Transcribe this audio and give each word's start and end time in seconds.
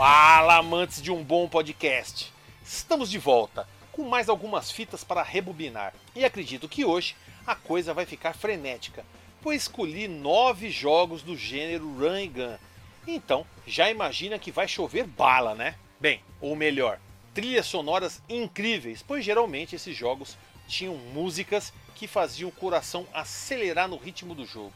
Fala, 0.00 0.56
amantes 0.56 1.02
de 1.02 1.12
um 1.12 1.22
bom 1.22 1.46
podcast! 1.46 2.32
Estamos 2.64 3.10
de 3.10 3.18
volta 3.18 3.68
com 3.92 4.08
mais 4.08 4.30
algumas 4.30 4.70
fitas 4.70 5.04
para 5.04 5.22
rebobinar 5.22 5.92
e 6.16 6.24
acredito 6.24 6.70
que 6.70 6.86
hoje 6.86 7.14
a 7.46 7.54
coisa 7.54 7.92
vai 7.92 8.06
ficar 8.06 8.32
frenética, 8.32 9.04
pois 9.42 9.60
escolhi 9.60 10.08
nove 10.08 10.70
jogos 10.70 11.20
do 11.22 11.36
gênero 11.36 11.92
Run 11.98 12.14
and 12.14 12.28
Gun. 12.28 12.58
Então 13.06 13.46
já 13.66 13.90
imagina 13.90 14.38
que 14.38 14.50
vai 14.50 14.66
chover 14.66 15.04
bala, 15.04 15.54
né? 15.54 15.74
Bem, 16.00 16.24
ou 16.40 16.56
melhor, 16.56 16.98
trilhas 17.34 17.66
sonoras 17.66 18.22
incríveis, 18.26 19.04
pois 19.06 19.22
geralmente 19.22 19.76
esses 19.76 19.94
jogos 19.94 20.34
tinham 20.66 20.94
músicas 20.94 21.74
que 21.94 22.06
faziam 22.06 22.48
o 22.48 22.52
coração 22.52 23.06
acelerar 23.12 23.86
no 23.86 23.98
ritmo 23.98 24.34
do 24.34 24.46
jogo. 24.46 24.72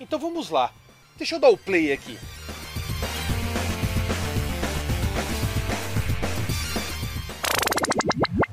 Então 0.00 0.18
vamos 0.18 0.50
lá, 0.50 0.74
deixa 1.16 1.36
eu 1.36 1.40
dar 1.40 1.50
o 1.50 1.56
play 1.56 1.92
aqui. 1.92 2.18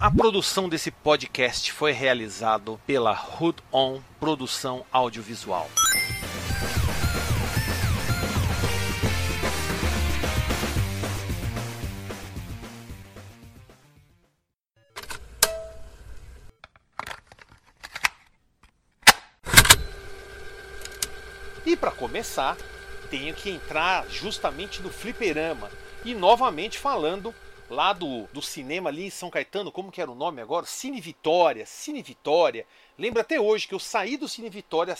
A 0.01 0.09
produção 0.09 0.67
desse 0.67 0.89
podcast 0.89 1.71
foi 1.71 1.91
realizado 1.91 2.81
pela 2.87 3.11
Hood 3.13 3.61
On 3.71 4.01
Produção 4.19 4.83
Audiovisual. 4.91 5.69
E 21.63 21.75
para 21.75 21.91
começar, 21.91 22.57
tenho 23.11 23.35
que 23.35 23.51
entrar 23.51 24.09
justamente 24.09 24.81
no 24.81 24.89
fliperama 24.89 25.69
e 26.03 26.15
novamente 26.15 26.79
falando 26.79 27.31
lá 27.71 27.93
do, 27.93 28.25
do 28.33 28.41
cinema 28.41 28.89
ali 28.89 29.05
em 29.05 29.09
São 29.09 29.29
Caetano, 29.29 29.71
como 29.71 29.91
que 29.91 30.01
era 30.01 30.11
o 30.11 30.15
nome 30.15 30.41
agora? 30.41 30.65
Cine 30.65 30.99
Vitória, 30.99 31.65
Cine 31.65 32.03
Vitória. 32.03 32.67
Lembro 32.97 33.21
até 33.21 33.39
hoje 33.39 33.67
que 33.67 33.73
eu 33.73 33.79
saí 33.79 34.17
do 34.17 34.27
Cine 34.27 34.49
Vitória 34.49 34.95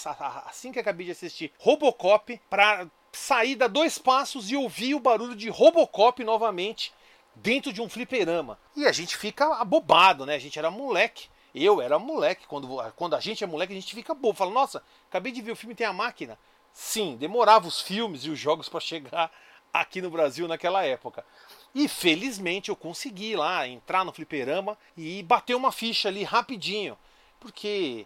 assim 0.45 0.71
que 0.71 0.79
acabei 0.79 1.05
de 1.05 1.11
assistir 1.11 1.51
Robocop 1.59 2.39
para 2.49 2.87
sair 3.11 3.55
da 3.55 3.67
dois 3.67 3.97
passos 3.97 4.49
e 4.49 4.55
ouvir 4.55 4.95
o 4.95 4.99
barulho 4.99 5.35
de 5.35 5.49
Robocop 5.49 6.23
novamente 6.23 6.93
dentro 7.35 7.73
de 7.73 7.81
um 7.81 7.89
fliperama. 7.89 8.57
E 8.75 8.85
a 8.85 8.91
gente 8.91 9.17
fica 9.17 9.45
abobado, 9.55 10.25
né? 10.25 10.35
A 10.35 10.39
gente 10.39 10.57
era 10.57 10.71
moleque. 10.71 11.29
Eu 11.53 11.81
era 11.81 11.99
moleque. 11.99 12.47
Quando, 12.47 12.67
quando 12.95 13.15
a 13.15 13.19
gente 13.19 13.43
é 13.43 13.47
moleque, 13.47 13.73
a 13.73 13.75
gente 13.75 13.93
fica 13.93 14.13
bobo. 14.13 14.37
Fala, 14.37 14.51
nossa, 14.51 14.81
acabei 15.09 15.33
de 15.33 15.41
ver 15.41 15.51
o 15.51 15.55
filme 15.55 15.75
tem 15.75 15.85
a 15.85 15.93
máquina. 15.93 16.39
Sim, 16.71 17.17
demorava 17.17 17.67
os 17.67 17.81
filmes 17.81 18.23
e 18.23 18.29
os 18.29 18.39
jogos 18.39 18.69
para 18.69 18.79
chegar 18.79 19.29
aqui 19.73 20.01
no 20.01 20.09
Brasil 20.09 20.47
naquela 20.47 20.85
época. 20.85 21.25
E 21.73 21.87
felizmente 21.87 22.69
eu 22.69 22.75
consegui 22.75 23.35
lá 23.35 23.67
entrar 23.67 24.03
no 24.03 24.11
fliperama 24.11 24.77
e 24.97 25.23
bater 25.23 25.55
uma 25.55 25.71
ficha 25.71 26.09
ali 26.09 26.23
rapidinho, 26.23 26.97
porque 27.39 28.05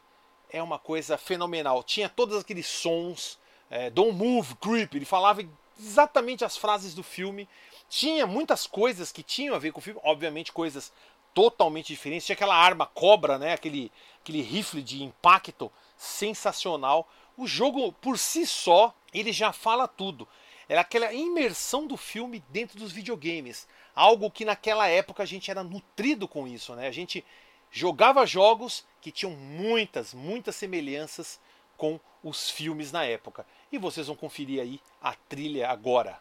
é 0.49 0.61
uma 0.61 0.77
coisa 0.77 1.17
fenomenal. 1.17 1.83
Tinha 1.83 2.07
todos 2.07 2.39
aqueles 2.39 2.67
sons, 2.67 3.39
é, 3.69 3.89
Don't 3.89 4.13
Move, 4.13 4.55
Creep, 4.55 4.93
ele 4.93 5.05
falava 5.05 5.41
exatamente 5.79 6.45
as 6.45 6.55
frases 6.55 6.93
do 6.93 7.03
filme. 7.03 7.47
Tinha 7.89 8.25
muitas 8.25 8.67
coisas 8.67 9.11
que 9.11 9.23
tinham 9.23 9.55
a 9.55 9.59
ver 9.59 9.71
com 9.71 9.79
o 9.79 9.83
filme, 9.83 9.99
obviamente 10.03 10.51
coisas 10.51 10.91
totalmente 11.33 11.87
diferentes. 11.87 12.25
Tinha 12.25 12.35
aquela 12.35 12.55
arma 12.55 12.85
cobra, 12.85 13.37
né? 13.37 13.53
aquele, 13.53 13.91
aquele 14.21 14.41
rifle 14.41 14.81
de 14.81 15.03
impacto 15.03 15.71
sensacional. 15.97 17.07
O 17.37 17.45
jogo 17.45 17.91
por 17.93 18.17
si 18.17 18.47
só, 18.47 18.93
ele 19.13 19.33
já 19.33 19.51
fala 19.51 19.87
tudo. 19.87 20.27
Era 20.67 20.81
aquela 20.81 21.13
imersão 21.13 21.85
do 21.85 21.95
filme 21.95 22.43
dentro 22.49 22.77
dos 22.79 22.91
videogames. 22.91 23.67
Algo 23.95 24.31
que 24.31 24.45
naquela 24.45 24.87
época 24.87 25.23
a 25.23 25.25
gente 25.25 25.51
era 25.51 25.63
nutrido 25.63 26.27
com 26.27 26.47
isso, 26.47 26.75
né? 26.75 26.87
A 26.87 26.91
gente 26.91 27.23
jogava 27.71 28.25
jogos 28.25 28.85
que 29.01 29.11
tinham 29.11 29.33
muitas, 29.33 30.13
muitas 30.13 30.55
semelhanças 30.55 31.39
com 31.77 31.99
os 32.23 32.49
filmes 32.49 32.91
na 32.91 33.03
época. 33.05 33.45
E 33.71 33.77
vocês 33.77 34.07
vão 34.07 34.15
conferir 34.15 34.61
aí 34.61 34.79
a 35.01 35.13
trilha 35.13 35.69
agora. 35.69 36.19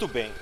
Muito 0.00 0.14
bem, 0.14 0.32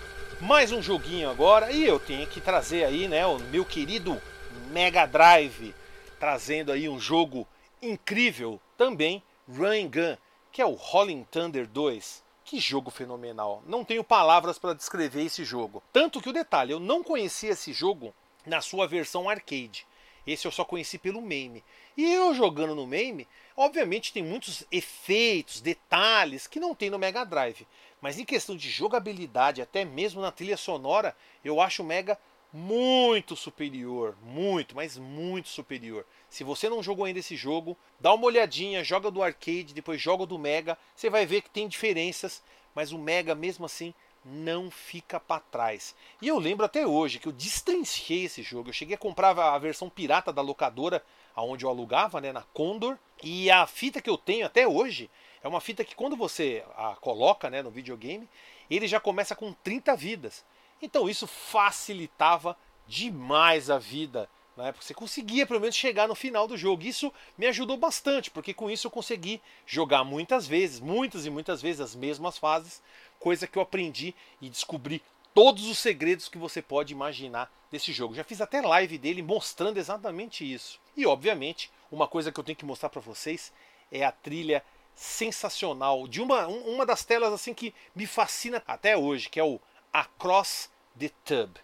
mais 0.40 0.70
um 0.70 0.80
joguinho 0.80 1.28
agora 1.28 1.72
e 1.72 1.84
eu 1.84 1.98
tenho 1.98 2.24
que 2.28 2.40
trazer 2.40 2.84
aí, 2.84 3.08
né, 3.08 3.26
o 3.26 3.40
meu 3.40 3.64
querido 3.64 4.22
Mega 4.70 5.04
Drive, 5.04 5.74
trazendo 6.20 6.70
aí 6.70 6.88
um 6.88 7.00
jogo 7.00 7.44
incrível 7.82 8.60
também, 8.76 9.20
Run 9.48 9.90
Gun, 9.90 10.16
que 10.52 10.62
é 10.62 10.64
o 10.64 10.74
Rolling 10.74 11.26
Thunder 11.28 11.66
2. 11.66 12.22
Que 12.44 12.60
jogo 12.60 12.88
fenomenal! 12.88 13.60
Não 13.66 13.84
tenho 13.84 14.04
palavras 14.04 14.60
para 14.60 14.74
descrever 14.74 15.24
esse 15.24 15.44
jogo. 15.44 15.82
Tanto 15.92 16.20
que 16.20 16.28
o 16.28 16.32
detalhe, 16.32 16.70
eu 16.70 16.78
não 16.78 17.02
conhecia 17.02 17.50
esse 17.50 17.72
jogo 17.72 18.14
na 18.46 18.60
sua 18.60 18.86
versão 18.86 19.28
arcade. 19.28 19.84
Esse 20.24 20.46
eu 20.46 20.52
só 20.52 20.64
conheci 20.64 20.98
pelo 20.98 21.20
meme. 21.20 21.64
E 21.96 22.04
eu 22.04 22.32
jogando 22.32 22.76
no 22.76 22.86
meme, 22.86 23.26
obviamente 23.56 24.12
tem 24.12 24.22
muitos 24.22 24.62
efeitos, 24.70 25.60
detalhes 25.60 26.46
que 26.46 26.60
não 26.60 26.76
tem 26.76 26.90
no 26.90 26.98
Mega 26.98 27.24
Drive. 27.24 27.66
Mas 28.00 28.18
em 28.18 28.24
questão 28.24 28.56
de 28.56 28.70
jogabilidade, 28.70 29.62
até 29.62 29.84
mesmo 29.84 30.20
na 30.20 30.30
trilha 30.30 30.56
sonora, 30.56 31.16
eu 31.44 31.60
acho 31.60 31.82
o 31.82 31.86
Mega 31.86 32.18
muito 32.52 33.36
superior, 33.36 34.16
muito, 34.22 34.74
mas 34.74 34.96
muito 34.96 35.48
superior. 35.48 36.06
Se 36.30 36.44
você 36.44 36.68
não 36.68 36.82
jogou 36.82 37.04
ainda 37.04 37.18
esse 37.18 37.36
jogo, 37.36 37.76
dá 38.00 38.12
uma 38.14 38.26
olhadinha, 38.26 38.84
joga 38.84 39.10
do 39.10 39.22
arcade, 39.22 39.74
depois 39.74 40.00
joga 40.00 40.24
do 40.24 40.38
Mega, 40.38 40.78
você 40.94 41.10
vai 41.10 41.26
ver 41.26 41.42
que 41.42 41.50
tem 41.50 41.68
diferenças, 41.68 42.42
mas 42.74 42.92
o 42.92 42.98
Mega 42.98 43.34
mesmo 43.34 43.66
assim 43.66 43.92
não 44.24 44.70
fica 44.70 45.20
para 45.20 45.40
trás. 45.40 45.94
E 46.20 46.28
eu 46.28 46.38
lembro 46.38 46.64
até 46.64 46.86
hoje 46.86 47.18
que 47.18 47.28
eu 47.28 47.32
destrinchei 47.32 48.24
esse 48.24 48.42
jogo. 48.42 48.68
Eu 48.68 48.74
cheguei 48.74 48.94
a 48.94 48.98
comprar 48.98 49.38
a 49.38 49.58
versão 49.58 49.88
pirata 49.88 50.32
da 50.32 50.42
locadora, 50.42 51.02
aonde 51.34 51.64
eu 51.64 51.70
alugava, 51.70 52.20
né, 52.20 52.32
na 52.32 52.42
Condor, 52.42 52.98
e 53.22 53.50
a 53.50 53.66
fita 53.66 54.00
que 54.00 54.10
eu 54.10 54.18
tenho 54.18 54.46
até 54.46 54.66
hoje 54.66 55.10
é 55.42 55.48
uma 55.48 55.60
fita 55.60 55.84
que 55.84 55.94
quando 55.94 56.16
você 56.16 56.64
a 56.76 56.96
coloca, 56.96 57.50
né, 57.50 57.62
no 57.62 57.70
videogame, 57.70 58.28
ele 58.70 58.86
já 58.86 59.00
começa 59.00 59.34
com 59.34 59.52
30 59.52 59.96
vidas. 59.96 60.44
Então 60.80 61.08
isso 61.08 61.26
facilitava 61.26 62.56
demais 62.86 63.70
a 63.70 63.78
vida 63.78 64.28
né? 64.58 64.72
Porque 64.72 64.84
você 64.84 64.92
conseguia 64.92 65.46
pelo 65.46 65.60
menos 65.60 65.76
chegar 65.76 66.08
no 66.08 66.16
final 66.16 66.48
do 66.48 66.56
jogo. 66.56 66.82
Isso 66.82 67.12
me 67.38 67.46
ajudou 67.46 67.76
bastante, 67.76 68.28
porque 68.28 68.52
com 68.52 68.68
isso 68.68 68.88
eu 68.88 68.90
consegui 68.90 69.40
jogar 69.64 70.02
muitas 70.02 70.48
vezes, 70.48 70.80
muitas 70.80 71.24
e 71.24 71.30
muitas 71.30 71.62
vezes 71.62 71.80
as 71.80 71.94
mesmas 71.94 72.36
fases, 72.36 72.82
coisa 73.20 73.46
que 73.46 73.56
eu 73.56 73.62
aprendi 73.62 74.14
e 74.42 74.50
descobri 74.50 75.00
todos 75.32 75.68
os 75.68 75.78
segredos 75.78 76.28
que 76.28 76.36
você 76.36 76.60
pode 76.60 76.92
imaginar 76.92 77.50
desse 77.70 77.92
jogo. 77.92 78.14
Já 78.14 78.24
fiz 78.24 78.40
até 78.40 78.60
live 78.60 78.98
dele 78.98 79.22
mostrando 79.22 79.78
exatamente 79.78 80.50
isso. 80.50 80.80
E 80.96 81.06
obviamente, 81.06 81.70
uma 81.92 82.08
coisa 82.08 82.32
que 82.32 82.40
eu 82.40 82.44
tenho 82.44 82.56
que 82.56 82.64
mostrar 82.64 82.88
para 82.88 83.00
vocês 83.00 83.52
é 83.92 84.04
a 84.04 84.10
trilha 84.10 84.64
sensacional 84.98 86.08
de 86.08 86.20
uma, 86.20 86.46
uma 86.48 86.84
das 86.84 87.04
telas 87.04 87.32
assim 87.32 87.54
que 87.54 87.72
me 87.94 88.06
fascina 88.06 88.62
até 88.66 88.96
hoje, 88.96 89.28
que 89.28 89.38
é 89.38 89.44
o 89.44 89.60
Across 89.92 90.70
the 90.98 91.10
Tub. 91.24 91.56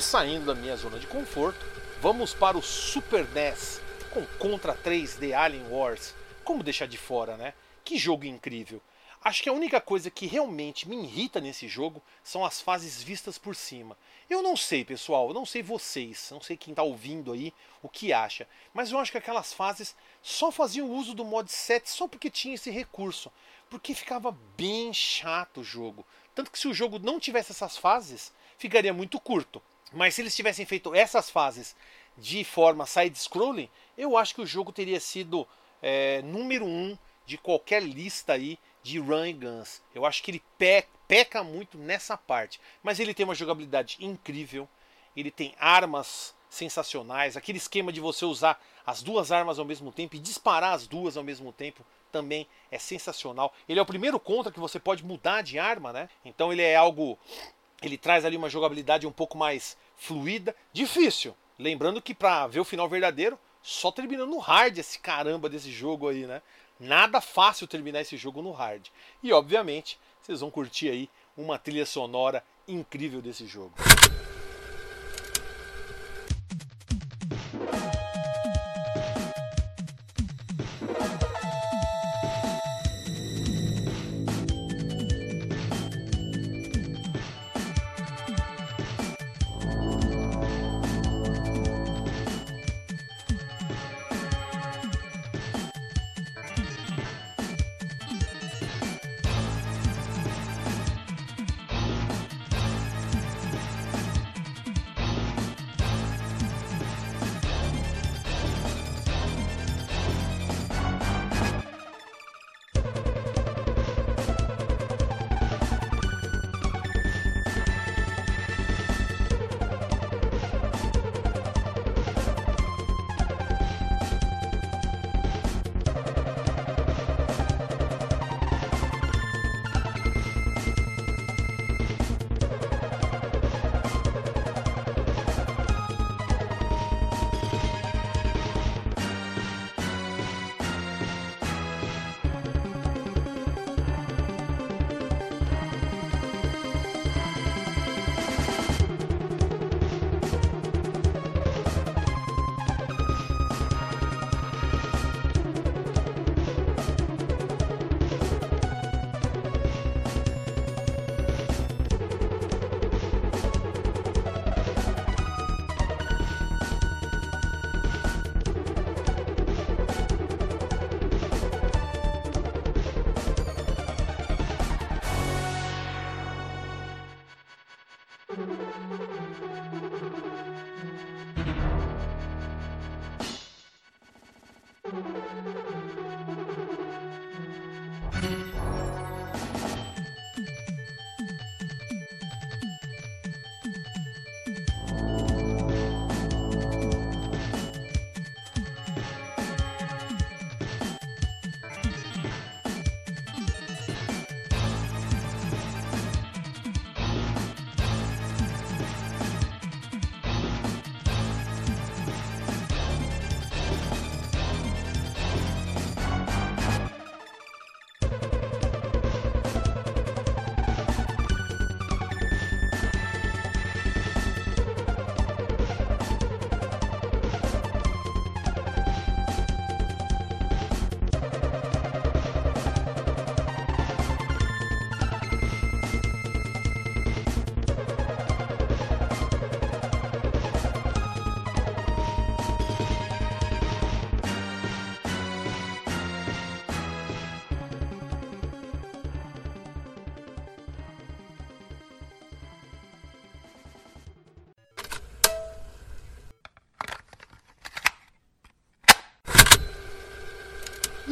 Saindo 0.00 0.46
da 0.46 0.54
minha 0.54 0.76
zona 0.76 0.98
de 0.98 1.06
conforto, 1.06 1.64
vamos 2.00 2.32
para 2.34 2.56
o 2.56 2.62
Super 2.62 3.28
NES 3.28 3.80
com 4.10 4.26
Contra 4.38 4.74
3D 4.74 5.32
Alien 5.32 5.66
Wars. 5.68 6.14
Como 6.44 6.62
deixar 6.62 6.86
de 6.86 6.98
fora, 6.98 7.36
né? 7.36 7.54
Que 7.84 7.96
jogo 7.96 8.24
incrível! 8.24 8.80
Acho 9.24 9.42
que 9.42 9.48
a 9.48 9.52
única 9.52 9.80
coisa 9.80 10.10
que 10.10 10.26
realmente 10.26 10.88
me 10.88 10.96
irrita 11.04 11.40
nesse 11.40 11.68
jogo 11.68 12.02
são 12.24 12.44
as 12.44 12.60
fases 12.60 13.00
vistas 13.00 13.38
por 13.38 13.54
cima. 13.54 13.96
Eu 14.28 14.42
não 14.42 14.56
sei, 14.56 14.84
pessoal, 14.84 15.28
eu 15.28 15.34
não 15.34 15.46
sei 15.46 15.62
vocês, 15.62 16.28
não 16.32 16.40
sei 16.40 16.56
quem 16.56 16.72
está 16.72 16.82
ouvindo 16.82 17.32
aí 17.32 17.54
o 17.80 17.88
que 17.88 18.12
acha, 18.12 18.48
mas 18.74 18.90
eu 18.90 18.98
acho 18.98 19.12
que 19.12 19.18
aquelas 19.18 19.52
fases 19.52 19.94
só 20.20 20.50
faziam 20.50 20.90
uso 20.90 21.14
do 21.14 21.24
mod 21.24 21.50
7 21.50 21.88
só 21.88 22.08
porque 22.08 22.28
tinha 22.28 22.56
esse 22.56 22.68
recurso, 22.68 23.30
porque 23.70 23.94
ficava 23.94 24.36
bem 24.56 24.92
chato 24.92 25.60
o 25.60 25.64
jogo. 25.64 26.04
Tanto 26.34 26.50
que 26.50 26.58
se 26.58 26.66
o 26.66 26.74
jogo 26.74 26.98
não 26.98 27.20
tivesse 27.20 27.52
essas 27.52 27.76
fases, 27.76 28.32
ficaria 28.58 28.92
muito 28.92 29.20
curto. 29.20 29.62
Mas 29.92 30.14
se 30.14 30.22
eles 30.22 30.34
tivessem 30.34 30.64
feito 30.64 30.94
essas 30.94 31.30
fases 31.30 31.76
de 32.16 32.44
forma 32.44 32.86
side-scrolling, 32.86 33.70
eu 33.96 34.16
acho 34.16 34.34
que 34.34 34.40
o 34.40 34.46
jogo 34.46 34.72
teria 34.72 35.00
sido 35.00 35.46
é, 35.80 36.22
número 36.22 36.64
um 36.64 36.96
de 37.26 37.38
qualquer 37.38 37.82
lista 37.82 38.34
aí 38.34 38.58
de 38.82 38.98
run 38.98 39.22
and 39.22 39.38
guns. 39.38 39.82
Eu 39.94 40.04
acho 40.04 40.22
que 40.22 40.30
ele 40.30 40.42
pe 40.58 40.84
peca 41.06 41.44
muito 41.44 41.76
nessa 41.76 42.16
parte, 42.16 42.58
mas 42.82 42.98
ele 42.98 43.12
tem 43.12 43.24
uma 43.24 43.34
jogabilidade 43.34 43.98
incrível, 44.00 44.66
ele 45.14 45.30
tem 45.30 45.54
armas 45.58 46.34
sensacionais, 46.48 47.36
aquele 47.36 47.58
esquema 47.58 47.92
de 47.92 48.00
você 48.00 48.24
usar 48.24 48.58
as 48.86 49.02
duas 49.02 49.30
armas 49.30 49.58
ao 49.58 49.64
mesmo 49.64 49.92
tempo 49.92 50.16
e 50.16 50.18
disparar 50.18 50.72
as 50.72 50.86
duas 50.86 51.18
ao 51.18 51.22
mesmo 51.22 51.52
tempo 51.52 51.84
também 52.10 52.46
é 52.70 52.78
sensacional. 52.78 53.52
Ele 53.68 53.78
é 53.78 53.82
o 53.82 53.86
primeiro 53.86 54.18
contra 54.18 54.50
que 54.50 54.60
você 54.60 54.78
pode 54.80 55.04
mudar 55.04 55.42
de 55.42 55.58
arma, 55.58 55.92
né? 55.92 56.08
Então 56.24 56.50
ele 56.52 56.62
é 56.62 56.76
algo 56.76 57.18
ele 57.82 57.98
traz 57.98 58.24
ali 58.24 58.36
uma 58.36 58.48
jogabilidade 58.48 59.06
um 59.06 59.12
pouco 59.12 59.36
mais 59.36 59.76
fluida, 59.96 60.54
difícil. 60.72 61.34
Lembrando 61.58 62.00
que 62.00 62.14
para 62.14 62.46
ver 62.46 62.60
o 62.60 62.64
final 62.64 62.88
verdadeiro, 62.88 63.38
só 63.62 63.92
terminando 63.92 64.30
no 64.30 64.38
hard 64.38 64.78
esse 64.78 64.98
caramba 64.98 65.48
desse 65.48 65.70
jogo 65.70 66.08
aí, 66.08 66.26
né? 66.26 66.42
Nada 66.80 67.20
fácil 67.20 67.66
terminar 67.66 68.00
esse 68.00 68.16
jogo 68.16 68.42
no 68.42 68.50
hard. 68.50 68.88
E 69.22 69.32
obviamente, 69.32 69.98
vocês 70.20 70.40
vão 70.40 70.50
curtir 70.50 70.88
aí 70.88 71.10
uma 71.36 71.58
trilha 71.58 71.86
sonora 71.86 72.42
incrível 72.66 73.20
desse 73.20 73.46
jogo. 73.46 73.74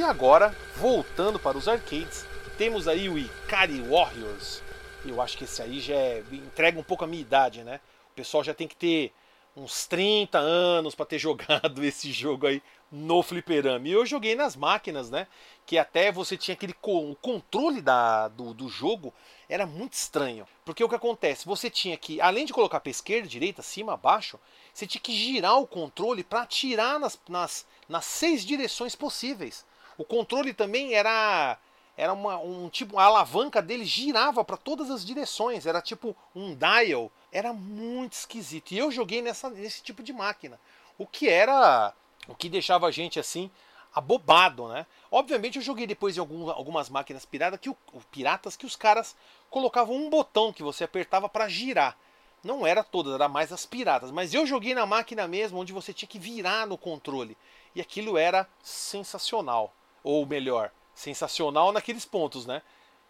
E 0.00 0.02
agora, 0.02 0.56
voltando 0.76 1.38
para 1.38 1.58
os 1.58 1.68
arcades, 1.68 2.24
temos 2.56 2.88
aí 2.88 3.06
o 3.06 3.18
Ikari 3.18 3.82
Warriors. 3.82 4.62
Eu 5.04 5.20
acho 5.20 5.36
que 5.36 5.44
esse 5.44 5.60
aí 5.60 5.78
já 5.78 5.92
é, 5.92 6.24
entrega 6.32 6.80
um 6.80 6.82
pouco 6.82 7.04
a 7.04 7.06
minha 7.06 7.20
idade, 7.20 7.62
né? 7.62 7.80
O 8.10 8.14
pessoal 8.14 8.42
já 8.42 8.54
tem 8.54 8.66
que 8.66 8.74
ter 8.74 9.12
uns 9.54 9.86
30 9.86 10.38
anos 10.38 10.94
para 10.94 11.04
ter 11.04 11.18
jogado 11.20 11.84
esse 11.84 12.12
jogo 12.12 12.46
aí 12.46 12.62
no 12.90 13.22
fliperama. 13.22 13.86
E 13.86 13.92
eu 13.92 14.06
joguei 14.06 14.34
nas 14.34 14.56
máquinas, 14.56 15.10
né? 15.10 15.26
Que 15.66 15.76
até 15.76 16.10
você 16.10 16.34
tinha 16.34 16.54
aquele 16.54 16.74
o 16.82 17.14
controle 17.16 17.82
da, 17.82 18.28
do, 18.28 18.54
do 18.54 18.70
jogo 18.70 19.12
era 19.50 19.66
muito 19.66 19.92
estranho. 19.92 20.48
Porque 20.64 20.82
o 20.82 20.88
que 20.88 20.94
acontece? 20.94 21.44
Você 21.44 21.68
tinha 21.68 21.98
que, 21.98 22.22
além 22.22 22.46
de 22.46 22.54
colocar 22.54 22.80
para 22.80 22.88
esquerda, 22.88 23.28
direita, 23.28 23.60
cima, 23.60 23.92
abaixo, 23.92 24.40
você 24.72 24.86
tinha 24.86 25.02
que 25.02 25.12
girar 25.12 25.58
o 25.58 25.66
controle 25.66 26.24
para 26.24 26.40
atirar 26.40 26.98
nas, 26.98 27.20
nas, 27.28 27.66
nas 27.86 28.06
seis 28.06 28.46
direções 28.46 28.96
possíveis. 28.96 29.68
O 30.00 30.04
controle 30.04 30.54
também 30.54 30.94
era 30.94 31.58
era 31.94 32.14
uma, 32.14 32.38
um 32.38 32.70
tipo 32.70 32.98
a 32.98 33.04
alavanca 33.04 33.60
dele 33.60 33.84
girava 33.84 34.42
para 34.42 34.56
todas 34.56 34.90
as 34.90 35.04
direções, 35.04 35.66
era 35.66 35.82
tipo 35.82 36.16
um 36.34 36.56
dial, 36.56 37.12
era 37.30 37.52
muito 37.52 38.14
esquisito. 38.14 38.72
E 38.72 38.78
eu 38.78 38.90
joguei 38.90 39.20
nessa, 39.20 39.50
nesse 39.50 39.82
tipo 39.82 40.02
de 40.02 40.10
máquina, 40.10 40.58
o 40.96 41.06
que 41.06 41.28
era 41.28 41.92
o 42.26 42.34
que 42.34 42.48
deixava 42.48 42.86
a 42.86 42.90
gente 42.90 43.20
assim 43.20 43.50
abobado, 43.94 44.68
né? 44.68 44.86
Obviamente 45.10 45.56
eu 45.56 45.62
joguei 45.62 45.86
depois 45.86 46.16
em 46.16 46.20
algum, 46.20 46.48
algumas 46.48 46.88
máquinas 46.88 47.26
pirata 47.26 47.58
que 47.58 47.68
o, 47.68 47.76
piratas 48.10 48.56
que 48.56 48.64
os 48.64 48.76
caras 48.76 49.14
colocavam 49.50 49.94
um 49.94 50.08
botão 50.08 50.50
que 50.50 50.62
você 50.62 50.84
apertava 50.84 51.28
para 51.28 51.46
girar. 51.46 51.94
Não 52.42 52.66
era 52.66 52.82
todas, 52.82 53.12
era 53.12 53.28
mais 53.28 53.52
as 53.52 53.66
piratas. 53.66 54.10
Mas 54.10 54.32
eu 54.32 54.46
joguei 54.46 54.72
na 54.72 54.86
máquina 54.86 55.28
mesmo, 55.28 55.60
onde 55.60 55.74
você 55.74 55.92
tinha 55.92 56.08
que 56.08 56.18
virar 56.18 56.66
no 56.66 56.78
controle. 56.78 57.36
E 57.74 57.82
aquilo 57.82 58.16
era 58.16 58.48
sensacional 58.62 59.74
ou 60.02 60.26
melhor, 60.26 60.70
sensacional 60.94 61.72
naqueles 61.72 62.04
pontos, 62.04 62.46
né? 62.46 62.62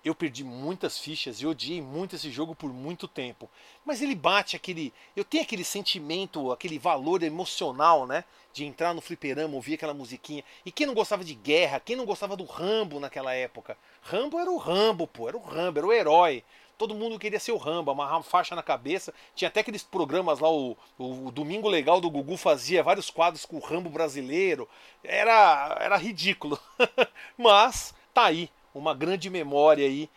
Eu 0.03 0.15
perdi 0.15 0.43
muitas 0.43 0.99
fichas 0.99 1.43
e 1.43 1.47
odiei 1.47 1.83
muito 1.83 2.17
esse 2.17 2.31
jogo 2.31 2.55
por 2.55 2.73
muito 2.73 3.07
tempo. 3.07 3.51
Mas 3.85 4.01
ele 4.01 4.15
bate 4.15 4.57
aquele. 4.57 4.95
Eu 5.15 5.25
tenho 5.25 5.43
aquele 5.43 5.63
sentimento, 5.63 6.51
aquele 6.51 6.79
valor 6.79 7.23
emocional, 7.23 8.07
né? 8.07 8.25
De 8.51 8.65
entrar 8.65 8.95
no 8.95 9.03
fliperama, 9.03 9.55
ouvir 9.55 9.75
aquela 9.75 9.93
musiquinha. 9.93 10.43
E 10.65 10.73
quem 10.73 10.87
não 10.87 10.95
gostava 10.95 11.23
de 11.23 11.35
guerra, 11.35 11.81
quem 11.81 11.97
não 11.97 12.07
gostava 12.07 12.35
do 12.35 12.45
Rambo 12.45 12.99
naquela 12.99 13.35
época? 13.35 13.77
Rambo 14.01 14.39
era 14.39 14.51
o 14.51 14.57
Rambo, 14.57 15.07
pô, 15.07 15.29
era 15.29 15.37
o 15.37 15.43
Rambo, 15.43 15.79
era 15.79 15.87
o 15.87 15.93
herói. 15.93 16.43
Todo 16.81 16.95
mundo 16.95 17.19
queria 17.19 17.39
ser 17.39 17.53
o 17.53 17.59
Rambo, 17.59 17.91
amarrar 17.91 18.17
uma 18.17 18.23
faixa 18.23 18.57
na 18.57 18.63
cabeça. 18.63 19.13
Tinha 19.35 19.49
até 19.49 19.61
aqueles 19.61 19.83
programas 19.83 20.41
lá, 20.41 20.51
o, 20.51 20.75
o 20.99 21.31
Domingo 21.31 21.69
Legal 21.69 22.01
do 22.01 22.09
Gugu 22.09 22.39
fazia 22.39 22.83
vários 22.83 23.11
quadros 23.11 23.45
com 23.45 23.57
o 23.57 23.61
Rambo 23.61 23.91
brasileiro. 23.91 24.67
Era, 25.05 25.77
era 25.79 25.99
ridículo. 25.99 26.59
Mas 27.37 27.95
tá 28.15 28.25
aí, 28.25 28.49
uma 28.75 28.95
grande 28.95 29.29
memória 29.29 29.85
aí, 29.85 30.09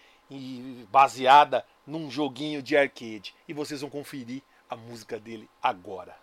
baseada 0.89 1.65
num 1.85 2.09
joguinho 2.09 2.63
de 2.63 2.77
arcade. 2.77 3.35
E 3.45 3.51
vocês 3.51 3.81
vão 3.81 3.89
conferir 3.89 4.41
a 4.69 4.77
música 4.77 5.19
dele 5.19 5.49
agora. 5.61 6.15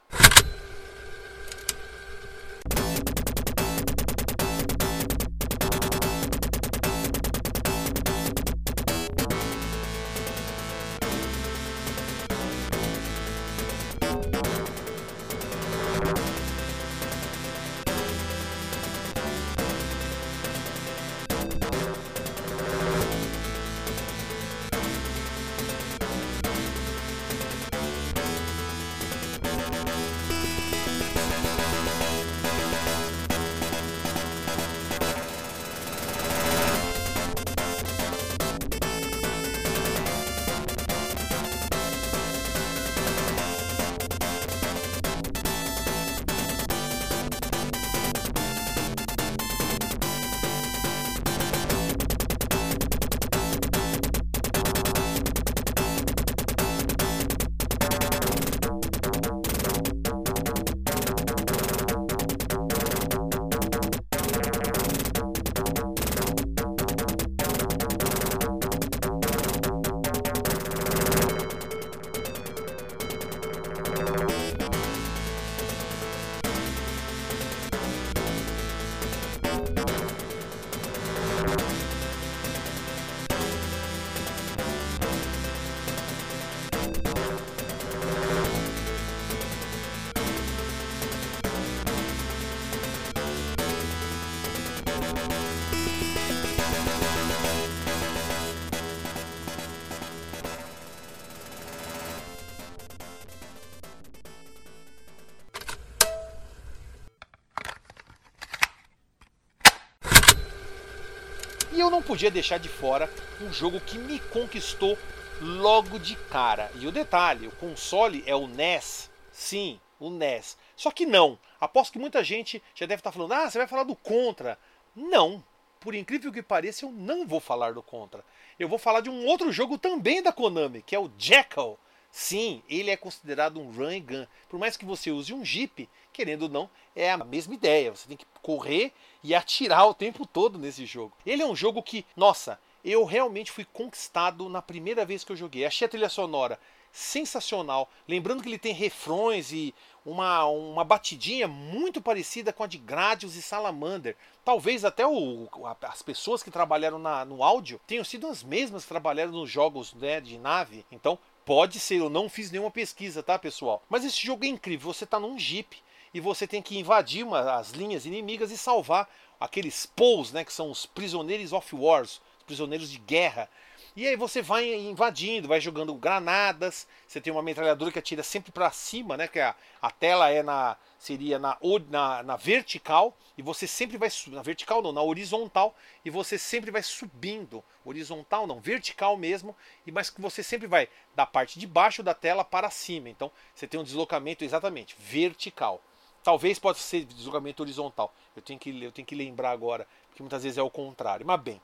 Podia 112.10 112.28
deixar 112.28 112.58
de 112.58 112.68
fora 112.68 113.08
um 113.40 113.52
jogo 113.52 113.78
que 113.78 113.96
me 113.96 114.18
conquistou 114.18 114.98
logo 115.40 115.96
de 115.96 116.16
cara. 116.16 116.68
E 116.74 116.84
o 116.84 116.90
detalhe, 116.90 117.46
o 117.46 117.52
console 117.52 118.24
é 118.26 118.34
o 118.34 118.48
NES. 118.48 119.08
Sim, 119.30 119.78
o 120.00 120.10
NES. 120.10 120.58
Só 120.74 120.90
que 120.90 121.06
não. 121.06 121.38
Aposto 121.60 121.92
que 121.92 122.00
muita 122.00 122.24
gente 122.24 122.60
já 122.74 122.84
deve 122.84 122.98
estar 122.98 123.12
falando: 123.12 123.30
ah, 123.30 123.48
você 123.48 123.58
vai 123.58 123.68
falar 123.68 123.84
do 123.84 123.94
Contra. 123.94 124.58
Não. 124.96 125.40
Por 125.78 125.94
incrível 125.94 126.32
que 126.32 126.42
pareça, 126.42 126.84
eu 126.84 126.90
não 126.90 127.28
vou 127.28 127.38
falar 127.38 127.74
do 127.74 127.82
Contra. 127.82 128.24
Eu 128.58 128.68
vou 128.68 128.76
falar 128.76 129.02
de 129.02 129.08
um 129.08 129.24
outro 129.26 129.52
jogo 129.52 129.78
também 129.78 130.20
da 130.20 130.32
Konami, 130.32 130.82
que 130.82 130.96
é 130.96 130.98
o 130.98 131.12
Jackal. 131.16 131.78
Sim, 132.10 132.62
ele 132.68 132.90
é 132.90 132.96
considerado 132.96 133.60
um 133.60 133.70
run 133.70 133.88
and 133.88 134.00
gun. 134.00 134.26
Por 134.48 134.58
mais 134.58 134.76
que 134.76 134.84
você 134.84 135.10
use 135.10 135.32
um 135.32 135.44
Jeep, 135.44 135.88
querendo 136.12 136.42
ou 136.42 136.48
não, 136.48 136.70
é 136.94 137.10
a 137.10 137.16
mesma 137.16 137.54
ideia. 137.54 137.90
Você 137.90 138.08
tem 138.08 138.16
que 138.16 138.26
correr 138.42 138.92
e 139.22 139.34
atirar 139.34 139.86
o 139.86 139.94
tempo 139.94 140.26
todo 140.26 140.58
nesse 140.58 140.84
jogo. 140.86 141.16
Ele 141.24 141.42
é 141.42 141.46
um 141.46 141.54
jogo 141.54 141.82
que, 141.82 142.04
nossa, 142.16 142.58
eu 142.84 143.04
realmente 143.04 143.52
fui 143.52 143.64
conquistado 143.64 144.48
na 144.48 144.60
primeira 144.60 145.04
vez 145.04 145.22
que 145.22 145.32
eu 145.32 145.36
joguei. 145.36 145.64
Achei 145.64 145.86
a 145.86 145.88
trilha 145.88 146.08
sonora 146.08 146.58
sensacional. 146.92 147.88
Lembrando 148.08 148.42
que 148.42 148.48
ele 148.48 148.58
tem 148.58 148.74
refrões 148.74 149.52
e 149.52 149.74
uma, 150.04 150.44
uma 150.46 150.84
batidinha 150.84 151.46
muito 151.46 152.00
parecida 152.00 152.52
com 152.52 152.64
a 152.64 152.66
de 152.66 152.78
Gradius 152.78 153.36
e 153.36 153.42
Salamander. 153.42 154.16
Talvez 154.44 154.84
até 154.84 155.06
o, 155.06 155.48
as 155.82 156.02
pessoas 156.02 156.42
que 156.42 156.50
trabalharam 156.50 156.98
na, 156.98 157.24
no 157.24 157.42
áudio 157.42 157.80
tenham 157.86 158.04
sido 158.04 158.26
as 158.26 158.42
mesmas 158.42 158.82
que 158.82 158.88
trabalharam 158.88 159.32
nos 159.32 159.50
jogos 159.50 159.94
né, 159.94 160.20
de 160.20 160.38
nave. 160.38 160.84
Então 160.90 161.18
pode 161.50 161.80
ser, 161.80 161.96
eu 161.96 162.08
não 162.08 162.28
fiz 162.28 162.48
nenhuma 162.52 162.70
pesquisa, 162.70 163.24
tá 163.24 163.36
pessoal? 163.36 163.82
Mas 163.90 164.04
esse 164.04 164.24
jogo 164.24 164.44
é 164.44 164.46
incrível. 164.46 164.94
Você 164.94 165.02
está 165.02 165.18
num 165.18 165.36
jeep 165.36 165.82
e 166.14 166.20
você 166.20 166.46
tem 166.46 166.62
que 166.62 166.78
invadir 166.78 167.24
uma, 167.24 167.54
as 167.54 167.72
linhas 167.72 168.06
inimigas 168.06 168.52
e 168.52 168.56
salvar 168.56 169.10
aqueles 169.40 169.84
Pols, 169.84 170.30
né, 170.30 170.44
que 170.44 170.52
são 170.52 170.70
os 170.70 170.86
prisioneiros 170.86 171.52
of 171.52 171.74
wars, 171.74 172.20
os 172.38 172.44
prisioneiros 172.46 172.88
de 172.88 172.98
guerra 172.98 173.50
e 173.96 174.06
aí 174.06 174.16
você 174.16 174.40
vai 174.40 174.72
invadindo, 174.72 175.48
vai 175.48 175.60
jogando 175.60 175.92
granadas. 175.94 176.86
Você 177.06 177.20
tem 177.20 177.32
uma 177.32 177.42
metralhadora 177.42 177.90
que 177.90 177.98
atira 177.98 178.22
sempre 178.22 178.52
para 178.52 178.70
cima, 178.70 179.16
né? 179.16 179.26
Que 179.26 179.40
a, 179.40 179.54
a 179.82 179.90
tela 179.90 180.30
é 180.30 180.42
na 180.42 180.76
seria 180.98 181.38
na, 181.38 181.56
na, 181.88 182.22
na 182.22 182.36
vertical 182.36 183.16
e 183.36 183.42
você 183.42 183.66
sempre 183.66 183.96
vai 183.96 184.10
na 184.28 184.42
vertical 184.42 184.82
não, 184.82 184.92
na 184.92 185.02
horizontal 185.02 185.74
e 186.04 186.10
você 186.10 186.36
sempre 186.36 186.70
vai 186.70 186.82
subindo, 186.82 187.64
horizontal 187.84 188.46
não, 188.46 188.60
vertical 188.60 189.16
mesmo, 189.16 189.56
e 189.86 189.90
mas 189.90 190.10
que 190.10 190.20
você 190.20 190.42
sempre 190.42 190.66
vai 190.66 190.90
da 191.16 191.24
parte 191.24 191.58
de 191.58 191.66
baixo 191.66 192.02
da 192.02 192.12
tela 192.12 192.44
para 192.44 192.70
cima. 192.70 193.08
Então 193.08 193.32
você 193.54 193.66
tem 193.66 193.80
um 193.80 193.84
deslocamento 193.84 194.44
exatamente 194.44 194.94
vertical. 194.98 195.82
Talvez 196.22 196.58
possa 196.58 196.80
ser 196.80 197.06
deslocamento 197.06 197.62
horizontal. 197.62 198.14
Eu 198.36 198.42
tenho 198.42 198.58
que 198.58 198.70
eu 198.84 198.92
tenho 198.92 199.06
que 199.06 199.14
lembrar 199.14 199.50
agora, 199.50 199.86
porque 200.08 200.22
muitas 200.22 200.42
vezes 200.42 200.58
é 200.58 200.62
o 200.62 200.70
contrário. 200.70 201.24
Mas 201.26 201.40
bem, 201.40 201.60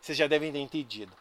vocês 0.00 0.16
já 0.16 0.26
devem 0.26 0.52
ter 0.52 0.58
entendido. 0.58 1.12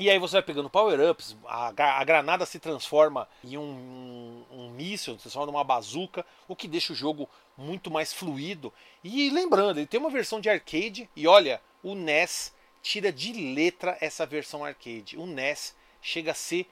E 0.00 0.08
aí 0.08 0.18
você 0.18 0.36
vai 0.36 0.42
pegando 0.42 0.70
power-ups, 0.70 1.36
a, 1.46 1.68
a, 1.68 2.04
granada 2.04 2.46
se 2.46 2.58
transforma 2.58 3.28
em 3.44 3.58
um, 3.58 4.46
um, 4.50 4.60
um 4.60 4.70
míssil, 4.70 5.12
se 5.12 5.20
transforma 5.20 5.52
numa 5.52 5.62
bazuca, 5.62 6.24
o 6.48 6.56
que 6.56 6.66
deixa 6.66 6.94
o 6.94 6.96
jogo 6.96 7.28
muito 7.54 7.90
mais 7.90 8.10
fluido. 8.10 8.72
E 9.04 9.28
lembrando, 9.28 9.78
ele 9.78 9.86
tem 9.86 10.00
uma 10.00 10.08
versão 10.08 10.40
de 10.40 10.48
arcade, 10.48 11.06
e 11.14 11.26
olha, 11.26 11.60
o 11.82 11.94
NES 11.94 12.54
tira 12.80 13.12
de 13.12 13.30
letra 13.54 13.98
essa 14.00 14.24
versão 14.24 14.64
arcade. 14.64 15.18
O 15.18 15.26
NES 15.26 15.76
chega 16.00 16.30
a 16.30 16.34
ser 16.34 16.66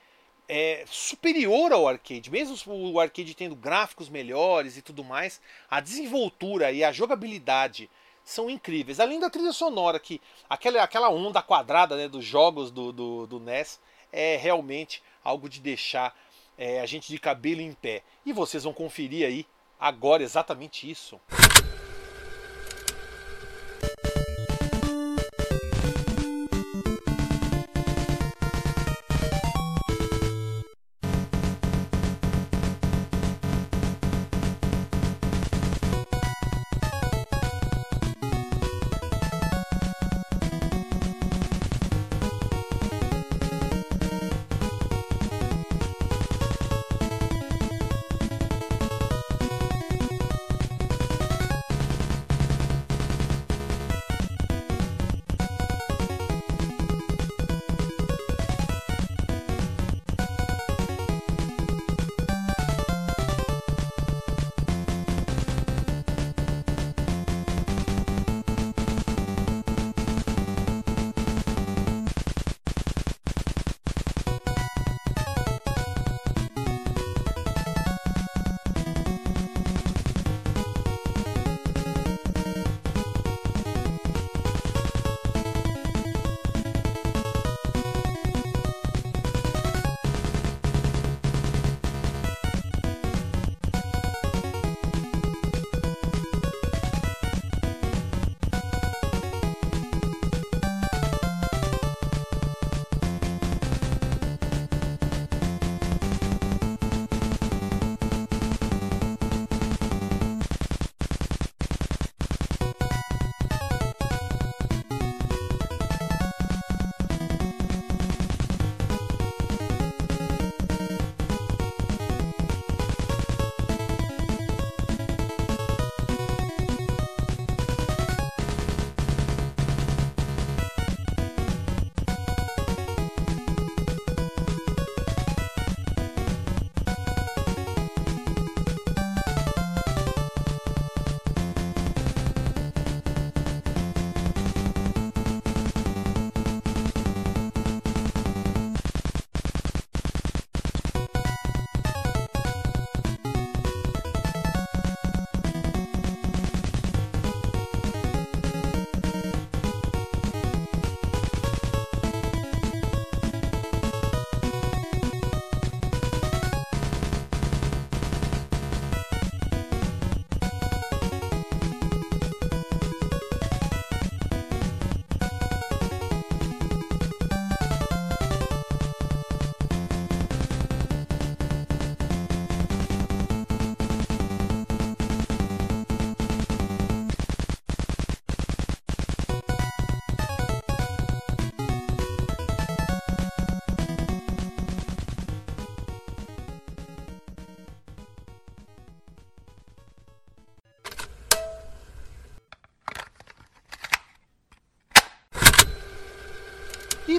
é, 0.48 0.86
superior 0.86 1.70
ao 1.70 1.86
arcade, 1.86 2.30
mesmo 2.30 2.56
o 2.66 2.98
arcade 2.98 3.34
tendo 3.34 3.54
gráficos 3.54 4.08
melhores 4.08 4.78
e 4.78 4.80
tudo 4.80 5.04
mais, 5.04 5.38
a 5.70 5.80
desenvoltura 5.80 6.72
e 6.72 6.82
a 6.82 6.90
jogabilidade 6.92 7.90
são 8.28 8.50
incríveis. 8.50 9.00
Além 9.00 9.18
da 9.18 9.30
trilha 9.30 9.52
sonora, 9.52 9.98
que 9.98 10.20
aquela, 10.48 10.82
aquela 10.82 11.08
onda 11.08 11.40
quadrada 11.40 11.96
né, 11.96 12.08
dos 12.08 12.24
jogos 12.24 12.70
do, 12.70 12.92
do, 12.92 13.26
do 13.26 13.40
NES 13.40 13.80
é 14.12 14.36
realmente 14.36 15.02
algo 15.24 15.48
de 15.48 15.60
deixar 15.60 16.14
é, 16.56 16.80
a 16.80 16.86
gente 16.86 17.08
de 17.08 17.18
cabelo 17.18 17.62
em 17.62 17.72
pé. 17.72 18.02
E 18.26 18.32
vocês 18.32 18.64
vão 18.64 18.74
conferir 18.74 19.26
aí 19.26 19.46
agora 19.80 20.22
exatamente 20.22 20.90
isso. 20.90 21.18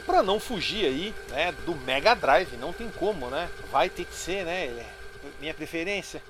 Para 0.10 0.24
não 0.24 0.40
fugir 0.40 0.88
aí, 0.88 1.14
né, 1.30 1.52
do 1.68 1.76
Mega 1.76 2.16
Drive, 2.16 2.58
não 2.58 2.74
tem 2.74 2.90
como, 2.90 3.30
né? 3.30 3.48
Vai 3.72 3.92
ter 3.92 4.06
que 4.06 4.16
ser, 4.16 4.44
né? 4.44 4.66
É 4.66 4.86
minha 5.40 5.54
preferência. 5.54 6.24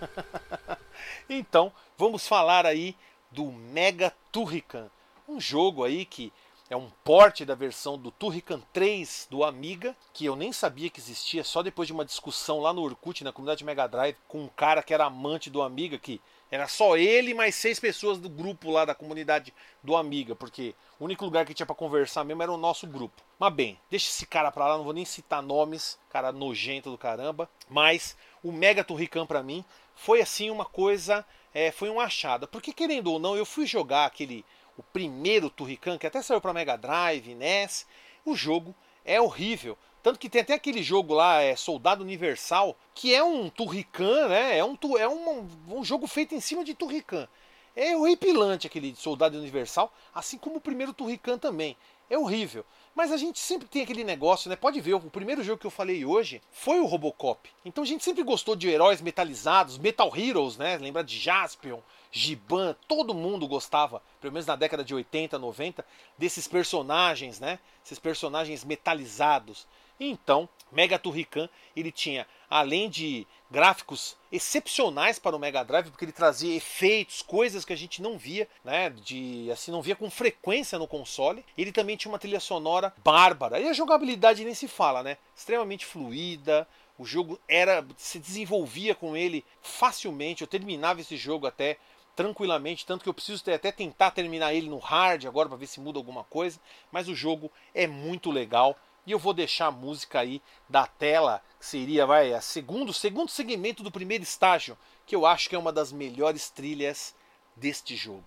então, 1.30 1.72
vamos 1.98 2.28
falar 2.28 2.66
aí 2.66 2.94
do 3.32 3.46
Mega 3.46 4.14
Turrican, 4.34 4.92
um 5.26 5.40
jogo 5.40 5.86
aí 5.86 6.04
que 6.04 6.34
é 6.70 6.76
um 6.76 6.90
porte 7.06 7.46
da 7.46 7.56
versão 7.56 7.98
do 7.98 8.12
Turrican 8.12 8.62
3 8.74 9.30
do 9.32 9.46
Amiga, 9.46 9.96
que 10.14 10.26
eu 10.26 10.36
nem 10.36 10.52
sabia 10.52 10.90
que 10.90 11.00
existia, 11.00 11.46
só 11.46 11.64
depois 11.64 11.88
de 11.88 11.94
uma 11.94 12.04
discussão 12.04 12.60
lá 12.60 12.74
no 12.74 12.82
Orkut, 12.82 13.24
na 13.24 13.32
comunidade 13.32 13.64
Mega 13.64 13.88
Drive, 13.88 14.18
com 14.28 14.44
um 14.44 14.50
cara 14.50 14.84
que 14.84 14.94
era 14.94 15.06
amante 15.06 15.50
do 15.50 15.62
Amiga, 15.62 15.98
que 15.98 16.20
era 16.52 16.68
só 16.68 16.98
ele 16.98 17.32
e 17.32 17.34
mais 17.34 17.56
seis 17.56 17.80
pessoas 17.80 18.18
do 18.18 18.28
grupo 18.30 18.72
lá 18.72 18.84
da 18.84 18.96
comunidade 18.96 19.54
do 19.84 19.96
Amiga, 19.96 20.36
porque 20.36 20.74
o 21.00 21.06
único 21.06 21.24
lugar 21.24 21.46
que 21.46 21.54
tinha 21.54 21.66
para 21.66 21.76
conversar 21.76 22.24
mesmo 22.24 22.42
era 22.42 22.52
o 22.52 22.58
nosso 22.58 22.88
grupo. 22.88 23.22
Mas 23.38 23.54
bem, 23.54 23.80
deixa 23.90 24.10
esse 24.10 24.26
cara 24.26 24.52
pra 24.52 24.68
lá, 24.68 24.78
não 24.78 24.84
vou 24.84 24.94
nem 24.94 25.06
citar 25.06 25.44
nomes, 25.44 26.00
cara 26.10 26.32
nojento 26.32 26.90
do 26.90 26.98
caramba. 26.98 27.50
Mas 27.70 28.18
o 28.44 28.52
Mega 28.52 28.84
Turrican 28.84 29.26
para 29.26 29.44
mim 29.44 29.64
foi 29.96 30.22
assim 30.22 30.50
uma 30.50 30.66
coisa, 30.66 31.26
é, 31.54 31.72
foi 31.72 31.90
um 31.90 32.00
achado. 32.00 32.48
Porque 32.48 32.74
querendo 32.74 33.12
ou 33.12 33.20
não, 33.20 33.38
eu 33.38 33.46
fui 33.46 33.66
jogar 33.68 34.06
aquele, 34.06 34.44
o 34.76 34.82
primeiro 34.82 35.50
Turrican, 35.50 35.98
que 35.98 36.08
até 36.08 36.22
saiu 36.22 36.42
para 36.42 36.54
Mega 36.54 36.76
Drive, 36.76 37.36
NES. 37.36 37.86
O 38.26 38.36
jogo 38.36 38.76
é 39.06 39.22
horrível. 39.22 39.78
Tanto 40.10 40.18
que 40.18 40.28
tem 40.28 40.42
até 40.42 40.56
aquele 40.56 40.82
jogo 40.82 41.14
lá, 41.14 41.40
é 41.40 41.56
Soldado 41.56 42.04
Universal, 42.04 42.76
que 42.96 43.14
é 43.14 43.24
um 43.24 43.48
Turrican, 43.48 44.28
né? 44.28 44.58
É 44.58 44.66
um, 44.66 44.76
é 44.98 45.08
um, 45.08 45.48
um 45.68 45.84
jogo 45.84 46.08
feito 46.08 46.34
em 46.34 46.40
cima 46.40 46.64
de 46.64 46.74
Turrican. 46.74 47.28
É 47.76 47.96
horripilante 47.96 48.66
aquele 48.66 48.96
Soldado 48.96 49.38
Universal, 49.38 49.94
assim 50.12 50.40
como 50.40 50.56
o 50.56 50.62
primeiro 50.62 50.94
Turrican 50.94 51.38
também. 51.38 51.78
É 52.10 52.18
horrível. 52.18 52.66
Mas 52.96 53.12
a 53.12 53.18
gente 53.18 53.38
sempre 53.38 53.68
tem 53.68 53.84
aquele 53.84 54.04
negócio, 54.04 54.50
né? 54.50 54.56
Pode 54.56 54.82
ver, 54.82 54.96
o 54.96 55.00
primeiro 55.00 55.44
jogo 55.44 55.60
que 55.60 55.68
eu 55.68 55.72
falei 55.72 56.04
hoje 56.04 56.42
foi 56.52 56.80
o 56.80 56.88
Robocop. 56.88 57.48
Então 57.64 57.84
a 57.84 57.88
gente 57.88 58.04
sempre 58.04 58.24
gostou 58.24 58.56
de 58.56 58.68
heróis 58.68 59.02
metalizados, 59.02 59.78
Metal 59.78 60.12
Heroes, 60.18 60.58
né? 60.58 60.76
Lembra 60.78 61.04
de 61.04 61.20
Jaspion, 61.20 61.82
Giban, 62.12 62.76
todo 62.88 63.14
mundo 63.14 63.48
gostava, 63.48 64.02
pelo 64.20 64.34
menos 64.34 64.48
na 64.48 64.56
década 64.56 64.84
de 64.84 64.96
80, 64.96 65.38
90, 65.38 65.86
desses 66.18 66.48
personagens, 66.48 67.40
né? 67.40 67.60
Esses 67.86 68.00
personagens 68.00 68.64
metalizados. 68.64 69.68
Então, 70.00 70.48
Mega 70.72 70.98
Turrican, 70.98 71.50
ele 71.76 71.92
tinha, 71.92 72.26
além 72.50 72.90
de 72.90 73.28
gráficos 73.52 74.16
excepcionais 74.32 75.18
para 75.18 75.36
o 75.36 75.40
Mega 75.40 75.64
Drive, 75.64 75.90
porque 75.90 76.06
ele 76.06 76.12
trazia 76.12 76.56
efeitos, 76.56 77.22
coisas 77.22 77.66
que 77.66 77.74
a 77.74 77.76
gente 77.76 78.02
não 78.02 78.18
via, 78.18 78.48
né, 78.64 78.90
de 78.90 79.50
assim 79.52 79.72
não 79.72 79.82
via 79.82 79.96
com 79.96 80.10
frequência 80.10 80.78
no 80.78 80.88
console. 80.88 81.44
Ele 81.58 81.72
também 81.72 81.98
tinha 81.98 82.12
uma 82.12 82.20
trilha 82.20 82.40
sonora 82.40 82.94
bárbara. 83.04 83.60
E 83.60 83.68
a 83.68 83.74
jogabilidade 83.74 84.46
nem 84.46 84.54
se 84.54 84.68
fala, 84.68 85.02
né? 85.04 85.18
Extremamente 85.36 85.86
fluida. 85.86 86.68
O 86.98 87.06
jogo 87.06 87.40
era 87.48 87.86
se 87.98 88.20
desenvolvia 88.20 88.94
com 88.94 89.18
ele 89.18 89.44
facilmente. 89.62 90.42
Eu 90.42 90.48
terminava 90.48 91.02
esse 91.02 91.18
jogo 91.18 91.48
até 91.48 91.78
tranquilamente, 92.16 92.86
tanto 92.86 93.02
que 93.02 93.10
eu 93.10 93.14
preciso 93.14 93.42
até 93.50 93.72
tentar 93.72 94.12
terminar 94.12 94.54
ele 94.54 94.68
no 94.68 94.78
hard 94.78 95.26
agora 95.26 95.48
para 95.48 95.58
ver 95.58 95.68
se 95.68 95.80
muda 95.80 95.98
alguma 95.98 96.26
coisa, 96.26 96.60
mas 96.92 97.08
o 97.08 97.16
jogo 97.16 97.50
é 97.74 97.88
muito 97.88 98.30
legal. 98.30 98.78
E 99.10 99.12
eu 99.12 99.18
vou 99.18 99.34
deixar 99.34 99.66
a 99.66 99.72
música 99.72 100.20
aí 100.20 100.40
da 100.70 100.86
tela, 100.86 101.42
que 101.60 101.66
seria 101.66 102.06
vai, 102.06 102.32
a 102.32 102.40
segundo, 102.42 102.94
segundo 102.94 103.32
segmento 103.32 103.82
do 103.82 103.90
primeiro 103.90 104.24
estágio, 104.24 104.78
que 105.04 105.16
eu 105.16 105.26
acho 105.26 105.50
que 105.50 105.56
é 105.56 105.58
uma 105.58 105.74
das 105.74 105.92
melhores 105.92 106.52
trilhas 106.52 107.16
deste 107.56 107.96
jogo. 107.96 108.24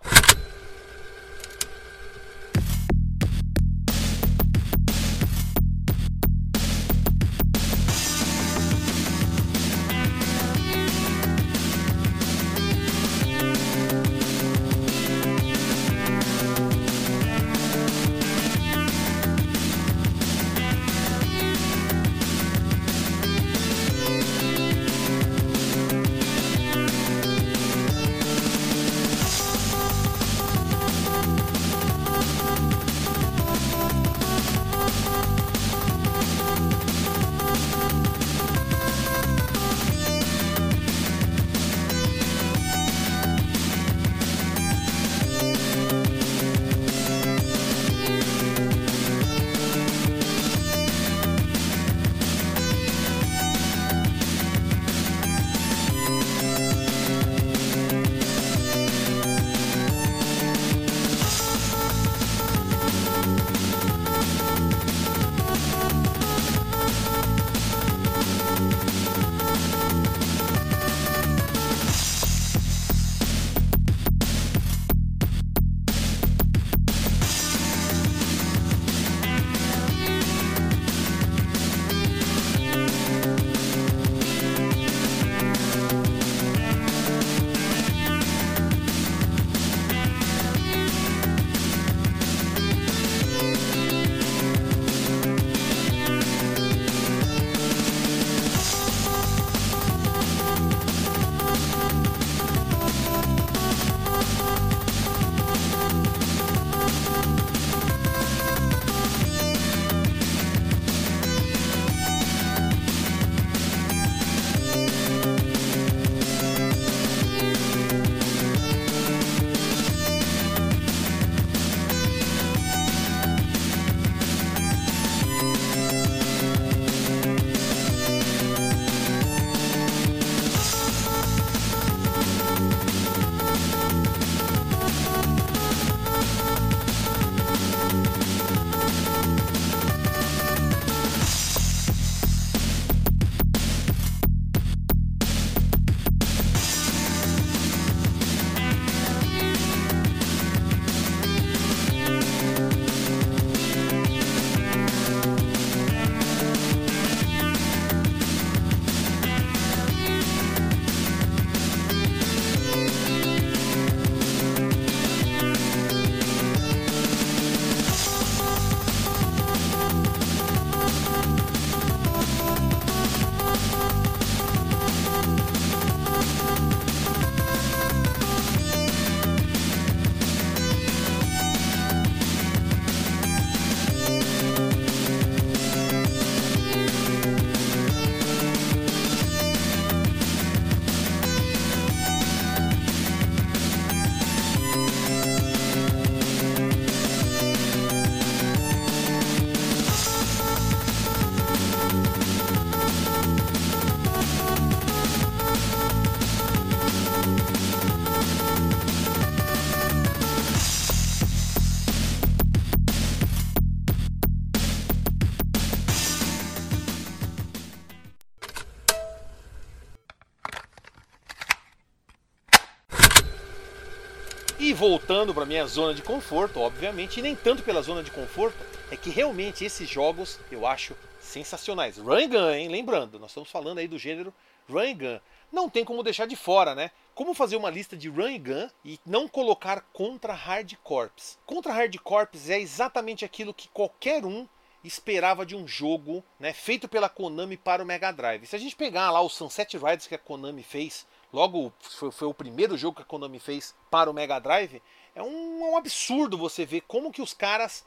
Voltando 225.23 225.35
para 225.35 225.47
minha 225.47 225.67
zona 225.67 225.95
de 225.95 226.03
conforto, 226.03 226.59
obviamente, 226.59 227.21
e 227.21 227.23
nem 227.23 227.37
tanto 227.37 227.63
pela 227.63 227.81
zona 227.81 228.03
de 228.03 228.11
conforto, 228.11 228.59
é 228.91 228.97
que 228.97 229.09
realmente 229.09 229.65
esses 229.65 229.89
jogos 229.89 230.41
eu 230.51 230.67
acho 230.67 230.97
sensacionais. 231.21 231.97
Run 231.97 232.29
Gun, 232.29 232.51
hein? 232.51 232.69
Lembrando, 232.69 233.21
nós 233.21 233.31
estamos 233.31 233.49
falando 233.49 233.79
aí 233.79 233.87
do 233.87 234.01
gênero 234.01 234.35
Run 234.69 234.97
Gun. 234.97 235.21
Não 235.53 235.71
tem 235.71 235.85
como 235.85 236.03
deixar 236.03 236.27
de 236.27 236.35
fora, 236.35 236.75
né? 236.75 236.91
Como 237.15 237.35
fazer 237.35 237.55
uma 237.55 237.71
lista 237.71 237.97
de 237.97 238.09
Run 238.09 238.37
Gun 238.37 238.69
e 238.85 238.99
não 239.07 239.29
colocar 239.29 239.83
contra 239.93 240.33
Hard 240.33 240.75
Corps? 240.83 241.39
Contra 241.47 241.73
Hard 241.73 241.97
Corps 241.99 242.51
é 242.51 242.59
exatamente 242.59 243.25
aquilo 243.25 243.55
que 243.55 243.69
qualquer 243.69 244.25
um 244.25 244.49
esperava 244.85 245.47
de 245.47 245.55
um 245.55 245.67
jogo 245.67 246.25
né, 246.39 246.53
feito 246.53 246.89
pela 246.89 247.09
Konami 247.09 247.57
para 247.57 247.83
o 247.83 247.87
Mega 247.87 248.11
Drive. 248.11 248.47
Se 248.47 248.57
a 248.57 248.59
gente 248.59 248.75
pegar 248.75 249.11
lá 249.11 249.21
o 249.21 249.29
Sunset 249.29 249.77
Riders 249.77 250.07
que 250.07 250.15
a 250.15 250.19
Konami 250.19 250.63
fez, 250.63 251.07
logo 251.33 251.73
foi, 251.81 252.11
foi 252.11 252.29
o 252.29 252.35
primeiro 252.35 252.77
jogo 252.77 252.97
que 252.97 253.03
a 253.03 253.07
Konami 253.07 253.39
fez 253.39 253.75
para 253.91 254.11
o 254.11 254.15
Mega 254.15 254.39
Drive, 254.39 254.83
é 255.15 255.23
um, 255.23 255.67
é 255.67 255.71
um 255.71 255.77
absurdo 255.77 256.39
você 256.39 256.65
ver 256.65 256.83
como 256.83 257.13
que 257.13 257.23
os 257.23 257.35
caras 257.35 257.85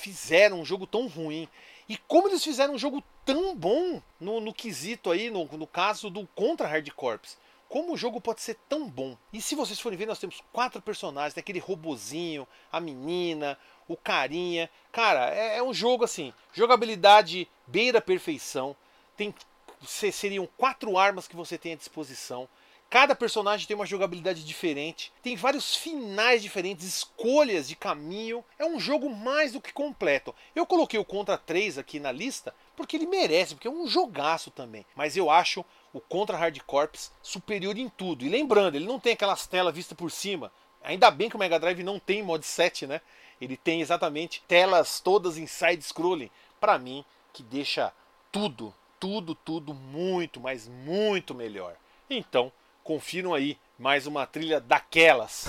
fizeram 0.00 0.60
um 0.60 0.64
jogo 0.64 0.86
tão 0.86 1.06
ruim. 1.06 1.48
E 1.88 1.96
como 1.96 2.28
eles 2.28 2.42
fizeram 2.42 2.74
um 2.74 2.78
jogo 2.78 3.02
tão 3.24 3.54
bom 3.54 4.00
no, 4.18 4.40
no 4.40 4.54
quesito 4.54 5.10
aí, 5.10 5.28
no, 5.30 5.44
no 5.44 5.66
caso 5.66 6.08
do 6.08 6.26
Contra 6.28 6.66
Hard 6.66 6.88
Corps. 6.90 7.36
Como 7.68 7.92
o 7.92 7.96
jogo 7.96 8.20
pode 8.20 8.40
ser 8.40 8.56
tão 8.68 8.88
bom? 8.88 9.16
E 9.32 9.42
se 9.42 9.54
vocês 9.54 9.80
forem 9.80 9.98
ver, 9.98 10.06
nós 10.06 10.18
temos 10.18 10.42
quatro 10.52 10.80
personagens: 10.80 11.36
aquele 11.36 11.58
robozinho, 11.58 12.46
a 12.70 12.80
menina, 12.80 13.58
o 13.88 13.96
carinha. 13.96 14.70
Cara, 14.92 15.34
é, 15.34 15.58
é 15.58 15.62
um 15.62 15.74
jogo 15.74 16.04
assim, 16.04 16.32
jogabilidade 16.52 17.48
beira 17.66 18.00
perfeição. 18.00 18.76
Tem 19.16 19.34
seriam 19.86 20.48
quatro 20.56 20.96
armas 20.96 21.28
que 21.28 21.36
você 21.36 21.58
tem 21.58 21.72
à 21.72 21.76
disposição. 21.76 22.48
Cada 22.90 23.14
personagem 23.14 23.66
tem 23.66 23.74
uma 23.74 23.86
jogabilidade 23.86 24.44
diferente, 24.44 25.12
tem 25.20 25.34
vários 25.34 25.74
finais 25.74 26.42
diferentes, 26.42 26.86
escolhas 26.86 27.66
de 27.66 27.74
caminho. 27.74 28.44
É 28.56 28.64
um 28.64 28.78
jogo 28.78 29.10
mais 29.10 29.52
do 29.52 29.60
que 29.60 29.72
completo. 29.72 30.34
Eu 30.54 30.64
coloquei 30.64 30.98
o 30.98 31.04
Contra 31.04 31.36
3 31.36 31.76
aqui 31.76 31.98
na 31.98 32.12
lista 32.12 32.54
porque 32.76 32.96
ele 32.96 33.06
merece, 33.06 33.54
porque 33.54 33.66
é 33.66 33.70
um 33.70 33.86
jogaço 33.86 34.50
também. 34.50 34.86
Mas 34.94 35.16
eu 35.16 35.28
acho 35.28 35.64
o 35.92 36.00
Contra 36.00 36.36
Hard 36.36 36.58
Corps 36.60 37.10
superior 37.20 37.76
em 37.76 37.88
tudo. 37.88 38.24
E 38.24 38.28
lembrando, 38.28 38.76
ele 38.76 38.86
não 38.86 39.00
tem 39.00 39.12
aquelas 39.12 39.46
telas 39.46 39.74
vistas 39.74 39.96
por 39.96 40.10
cima. 40.10 40.52
Ainda 40.82 41.10
bem 41.10 41.28
que 41.28 41.36
o 41.36 41.38
Mega 41.38 41.58
Drive 41.58 41.82
não 41.82 41.98
tem 41.98 42.22
mod 42.22 42.44
7, 42.44 42.86
né? 42.86 43.00
Ele 43.40 43.56
tem 43.56 43.80
exatamente 43.80 44.42
telas 44.46 45.00
todas 45.00 45.36
em 45.38 45.46
side 45.46 45.82
scrolling. 45.82 46.30
Para 46.60 46.78
mim, 46.78 47.04
que 47.32 47.42
deixa 47.42 47.92
tudo, 48.30 48.74
tudo, 49.00 49.34
tudo 49.34 49.74
muito, 49.74 50.40
mas 50.40 50.68
muito 50.68 51.34
melhor. 51.34 51.76
Então, 52.08 52.52
confiram 52.84 53.32
aí 53.32 53.56
mais 53.78 54.06
uma 54.06 54.26
trilha 54.26 54.60
daquelas. 54.60 55.46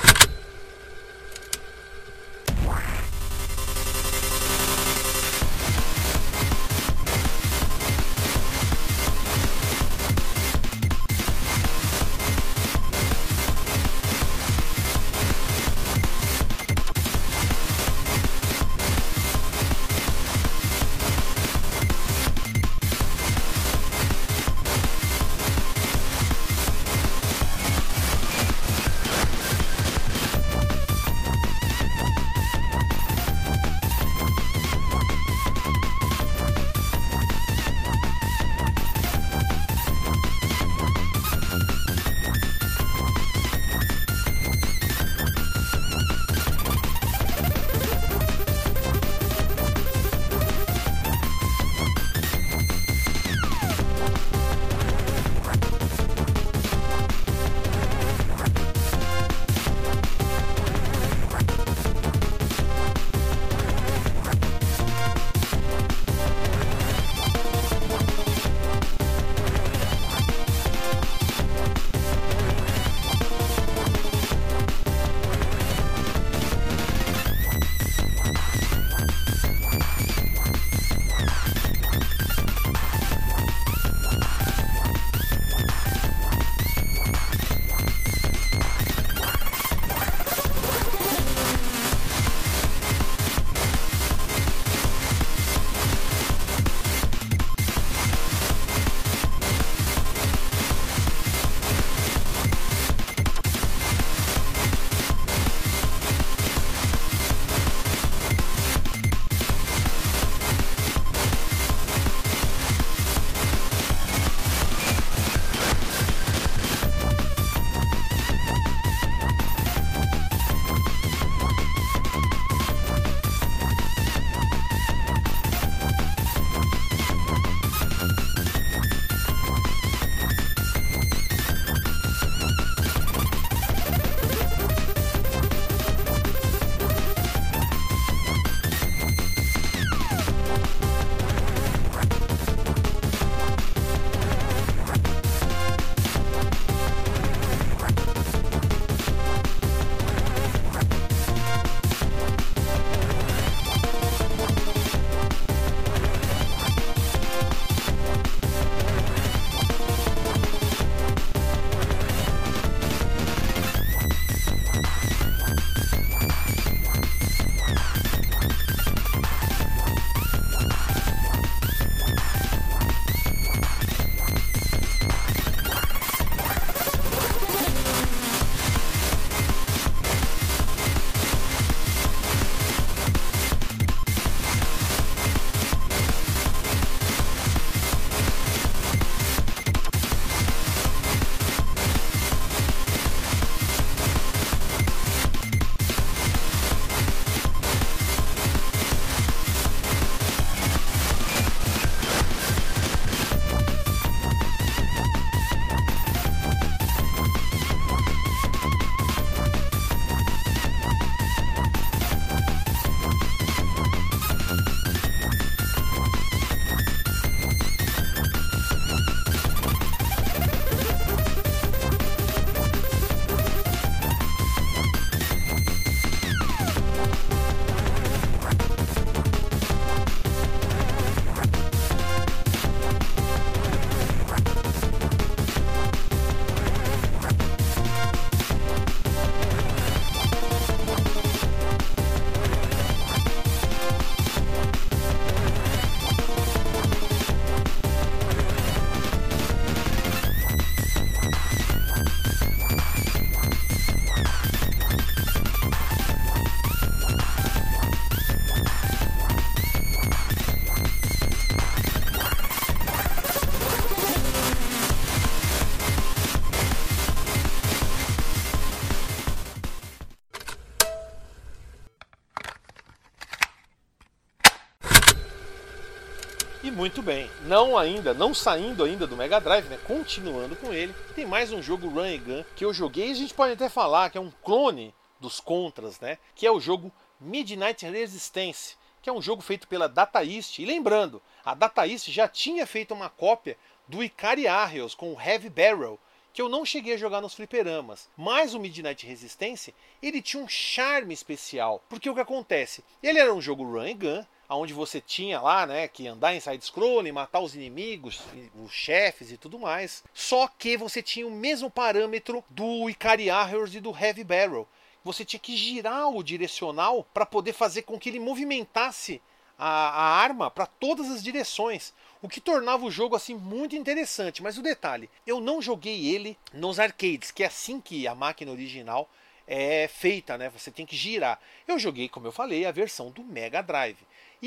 Muito 276.96 277.08
bem. 277.08 277.30
Não 277.42 277.78
ainda, 277.78 278.14
não 278.14 278.34
saindo 278.34 278.82
ainda 278.82 279.06
do 279.06 279.18
Mega 279.18 279.42
Drive, 279.42 279.68
né? 279.68 279.78
Continuando 279.86 280.56
com 280.56 280.72
ele, 280.72 280.96
tem 281.14 281.26
mais 281.26 281.52
um 281.52 281.62
jogo 281.62 281.90
Run 281.90 282.04
and 282.04 282.20
Gun 282.20 282.44
que 282.56 282.64
eu 282.64 282.74
joguei. 282.74 283.10
E 283.10 283.12
a 283.12 283.16
gente 283.16 283.34
pode 283.34 283.52
até 283.52 283.68
falar 283.68 284.10
que 284.10 284.18
é 284.18 284.22
um 284.22 284.32
clone 284.32 284.96
dos 285.20 285.42
Contras, 285.42 286.00
né? 286.00 286.18
Que 286.34 286.48
é 286.48 286.52
o 286.52 286.62
jogo 286.62 286.90
Midnight 287.20 287.86
Resistance, 287.86 288.78
que 289.02 289.10
é 289.10 289.14
um 289.14 289.22
jogo 289.22 289.42
feito 289.42 289.68
pela 289.68 289.90
Data 289.90 290.24
East. 290.24 290.58
E 290.60 290.66
lembrando, 290.66 291.22
a 291.44 291.54
Data 291.54 291.86
East 291.86 292.10
já 292.12 292.30
tinha 292.30 292.66
feito 292.66 292.94
uma 292.94 293.10
cópia 293.10 293.58
do 293.90 294.02
Ikari 294.02 294.48
Arreos 294.48 294.96
com 294.96 295.12
o 295.12 295.20
Heavy 295.20 295.50
Barrel, 295.50 296.00
que 296.32 296.42
eu 296.42 296.48
não 296.48 296.64
cheguei 296.64 296.94
a 296.94 296.98
jogar 296.98 297.20
nos 297.20 297.34
fliperamas. 297.34 298.08
Mas 298.16 298.54
o 298.54 298.60
Midnight 298.60 299.06
Resistance, 299.06 299.76
ele 300.02 300.22
tinha 300.22 300.42
um 300.42 300.48
charme 300.48 301.14
especial. 301.14 301.84
Porque 301.90 302.10
o 302.10 302.16
que 302.16 302.22
acontece? 302.22 302.86
Ele 303.04 303.20
era 303.20 303.34
um 303.34 303.42
jogo 303.42 303.66
run 303.66 303.82
and 303.82 303.98
gun, 303.98 304.26
onde 304.50 304.74
você 304.74 305.02
tinha 305.02 305.42
lá, 305.42 305.66
né, 305.66 305.88
que 305.88 306.08
andar 306.08 306.36
em 306.36 306.40
side-scrolling, 306.40 307.12
matar 307.12 307.40
os 307.40 307.56
inimigos, 307.56 308.22
os 308.64 308.72
chefes 308.72 309.32
e 309.32 309.38
tudo 309.38 309.58
mais. 309.58 310.04
Só 310.14 310.48
que 310.48 310.78
você 310.78 311.02
tinha 311.02 311.28
o 311.28 311.32
mesmo 311.32 311.70
parâmetro 311.70 312.44
do 312.50 312.90
Ikari 312.90 313.30
Arrows 313.30 313.74
e 313.74 313.80
do 313.80 313.96
Heavy 313.98 314.24
Barrel. 314.24 314.68
Você 315.04 315.24
tinha 315.24 315.40
que 315.40 315.56
girar 315.56 316.10
o 316.10 316.24
direcional 316.24 317.06
para 317.14 317.26
poder 317.26 317.54
fazer 317.54 317.84
com 317.84 318.00
que 318.00 318.10
ele 318.10 318.20
movimentasse 318.20 319.22
a, 319.58 319.68
a 319.68 320.18
arma 320.18 320.52
para 320.52 320.66
todas 320.66 321.10
as 321.10 321.24
direções, 321.24 321.94
o 322.22 322.28
que 322.28 322.42
tornava 322.42 322.86
o 322.86 322.92
jogo 322.92 323.16
assim 323.16 323.36
muito 323.36 323.76
interessante. 323.76 324.44
Mas 324.44 324.58
o 324.58 324.62
detalhe, 324.62 325.10
eu 325.26 325.40
não 325.40 325.62
joguei 325.62 326.08
ele 326.14 326.38
nos 326.54 326.80
arcades, 326.80 327.32
que 327.32 327.44
é 327.44 327.48
assim 327.48 327.80
que 327.80 328.08
a 328.08 328.16
máquina 328.16 328.52
original 328.52 329.10
é 329.48 329.88
feita, 329.88 330.38
né? 330.38 330.50
Você 330.50 330.72
tem 330.72 330.86
que 330.86 330.96
girar. 330.96 331.40
Eu 331.68 331.78
joguei, 331.78 332.10
como 332.10 332.28
eu 332.28 332.32
falei, 332.32 332.66
a 332.66 332.72
versão 332.72 333.12
do 333.12 333.24
Mega 333.24 333.62
Drive. 333.62 333.98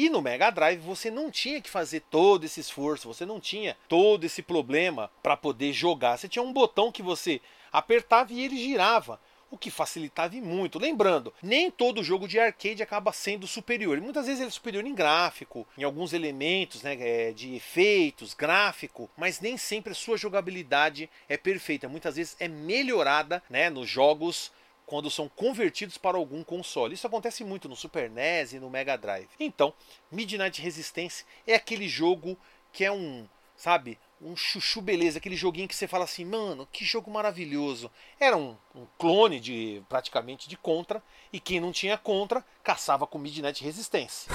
E 0.00 0.08
no 0.08 0.22
Mega 0.22 0.48
Drive 0.48 0.78
você 0.78 1.10
não 1.10 1.28
tinha 1.28 1.60
que 1.60 1.68
fazer 1.68 2.04
todo 2.08 2.44
esse 2.44 2.60
esforço, 2.60 3.12
você 3.12 3.26
não 3.26 3.40
tinha 3.40 3.76
todo 3.88 4.22
esse 4.22 4.42
problema 4.42 5.10
para 5.20 5.36
poder 5.36 5.72
jogar. 5.72 6.16
Você 6.16 6.28
tinha 6.28 6.40
um 6.40 6.52
botão 6.52 6.92
que 6.92 7.02
você 7.02 7.40
apertava 7.72 8.32
e 8.32 8.44
ele 8.44 8.56
girava 8.56 9.20
o 9.50 9.58
que 9.58 9.72
facilitava 9.72 10.36
muito. 10.36 10.78
Lembrando, 10.78 11.34
nem 11.42 11.68
todo 11.68 12.04
jogo 12.04 12.28
de 12.28 12.38
arcade 12.38 12.80
acaba 12.80 13.12
sendo 13.12 13.48
superior. 13.48 14.00
Muitas 14.00 14.26
vezes 14.26 14.40
ele 14.40 14.50
é 14.50 14.52
superior 14.52 14.86
em 14.86 14.94
gráfico, 14.94 15.66
em 15.76 15.82
alguns 15.82 16.12
elementos 16.12 16.80
né, 16.84 16.96
é, 17.00 17.32
de 17.32 17.56
efeitos, 17.56 18.34
gráfico, 18.34 19.10
mas 19.16 19.40
nem 19.40 19.56
sempre 19.56 19.90
a 19.90 19.96
sua 19.96 20.16
jogabilidade 20.16 21.10
é 21.28 21.36
perfeita. 21.36 21.88
Muitas 21.88 22.14
vezes 22.14 22.36
é 22.38 22.46
melhorada 22.46 23.42
né, 23.50 23.68
nos 23.68 23.88
jogos 23.88 24.52
quando 24.88 25.10
são 25.10 25.28
convertidos 25.28 25.98
para 25.98 26.16
algum 26.16 26.42
console. 26.42 26.94
Isso 26.94 27.06
acontece 27.06 27.44
muito 27.44 27.68
no 27.68 27.76
Super 27.76 28.10
NES 28.10 28.54
e 28.54 28.58
no 28.58 28.70
Mega 28.70 28.96
Drive. 28.96 29.28
Então, 29.38 29.72
Midnight 30.10 30.62
Resistance 30.62 31.26
é 31.46 31.54
aquele 31.54 31.86
jogo 31.86 32.38
que 32.72 32.86
é 32.86 32.90
um, 32.90 33.28
sabe, 33.54 33.98
um 34.20 34.34
chuchu 34.34 34.80
beleza, 34.80 35.18
aquele 35.18 35.36
joguinho 35.36 35.68
que 35.68 35.76
você 35.76 35.86
fala 35.86 36.04
assim, 36.04 36.24
mano, 36.24 36.66
que 36.72 36.86
jogo 36.86 37.10
maravilhoso. 37.10 37.90
Era 38.18 38.34
um, 38.36 38.56
um, 38.74 38.86
clone 38.96 39.38
de 39.38 39.82
praticamente 39.90 40.48
de 40.48 40.56
Contra, 40.56 41.02
e 41.30 41.38
quem 41.38 41.60
não 41.60 41.70
tinha 41.70 41.98
Contra 41.98 42.42
caçava 42.62 43.06
com 43.06 43.18
Midnight 43.18 43.62
Resistance. 43.62 44.26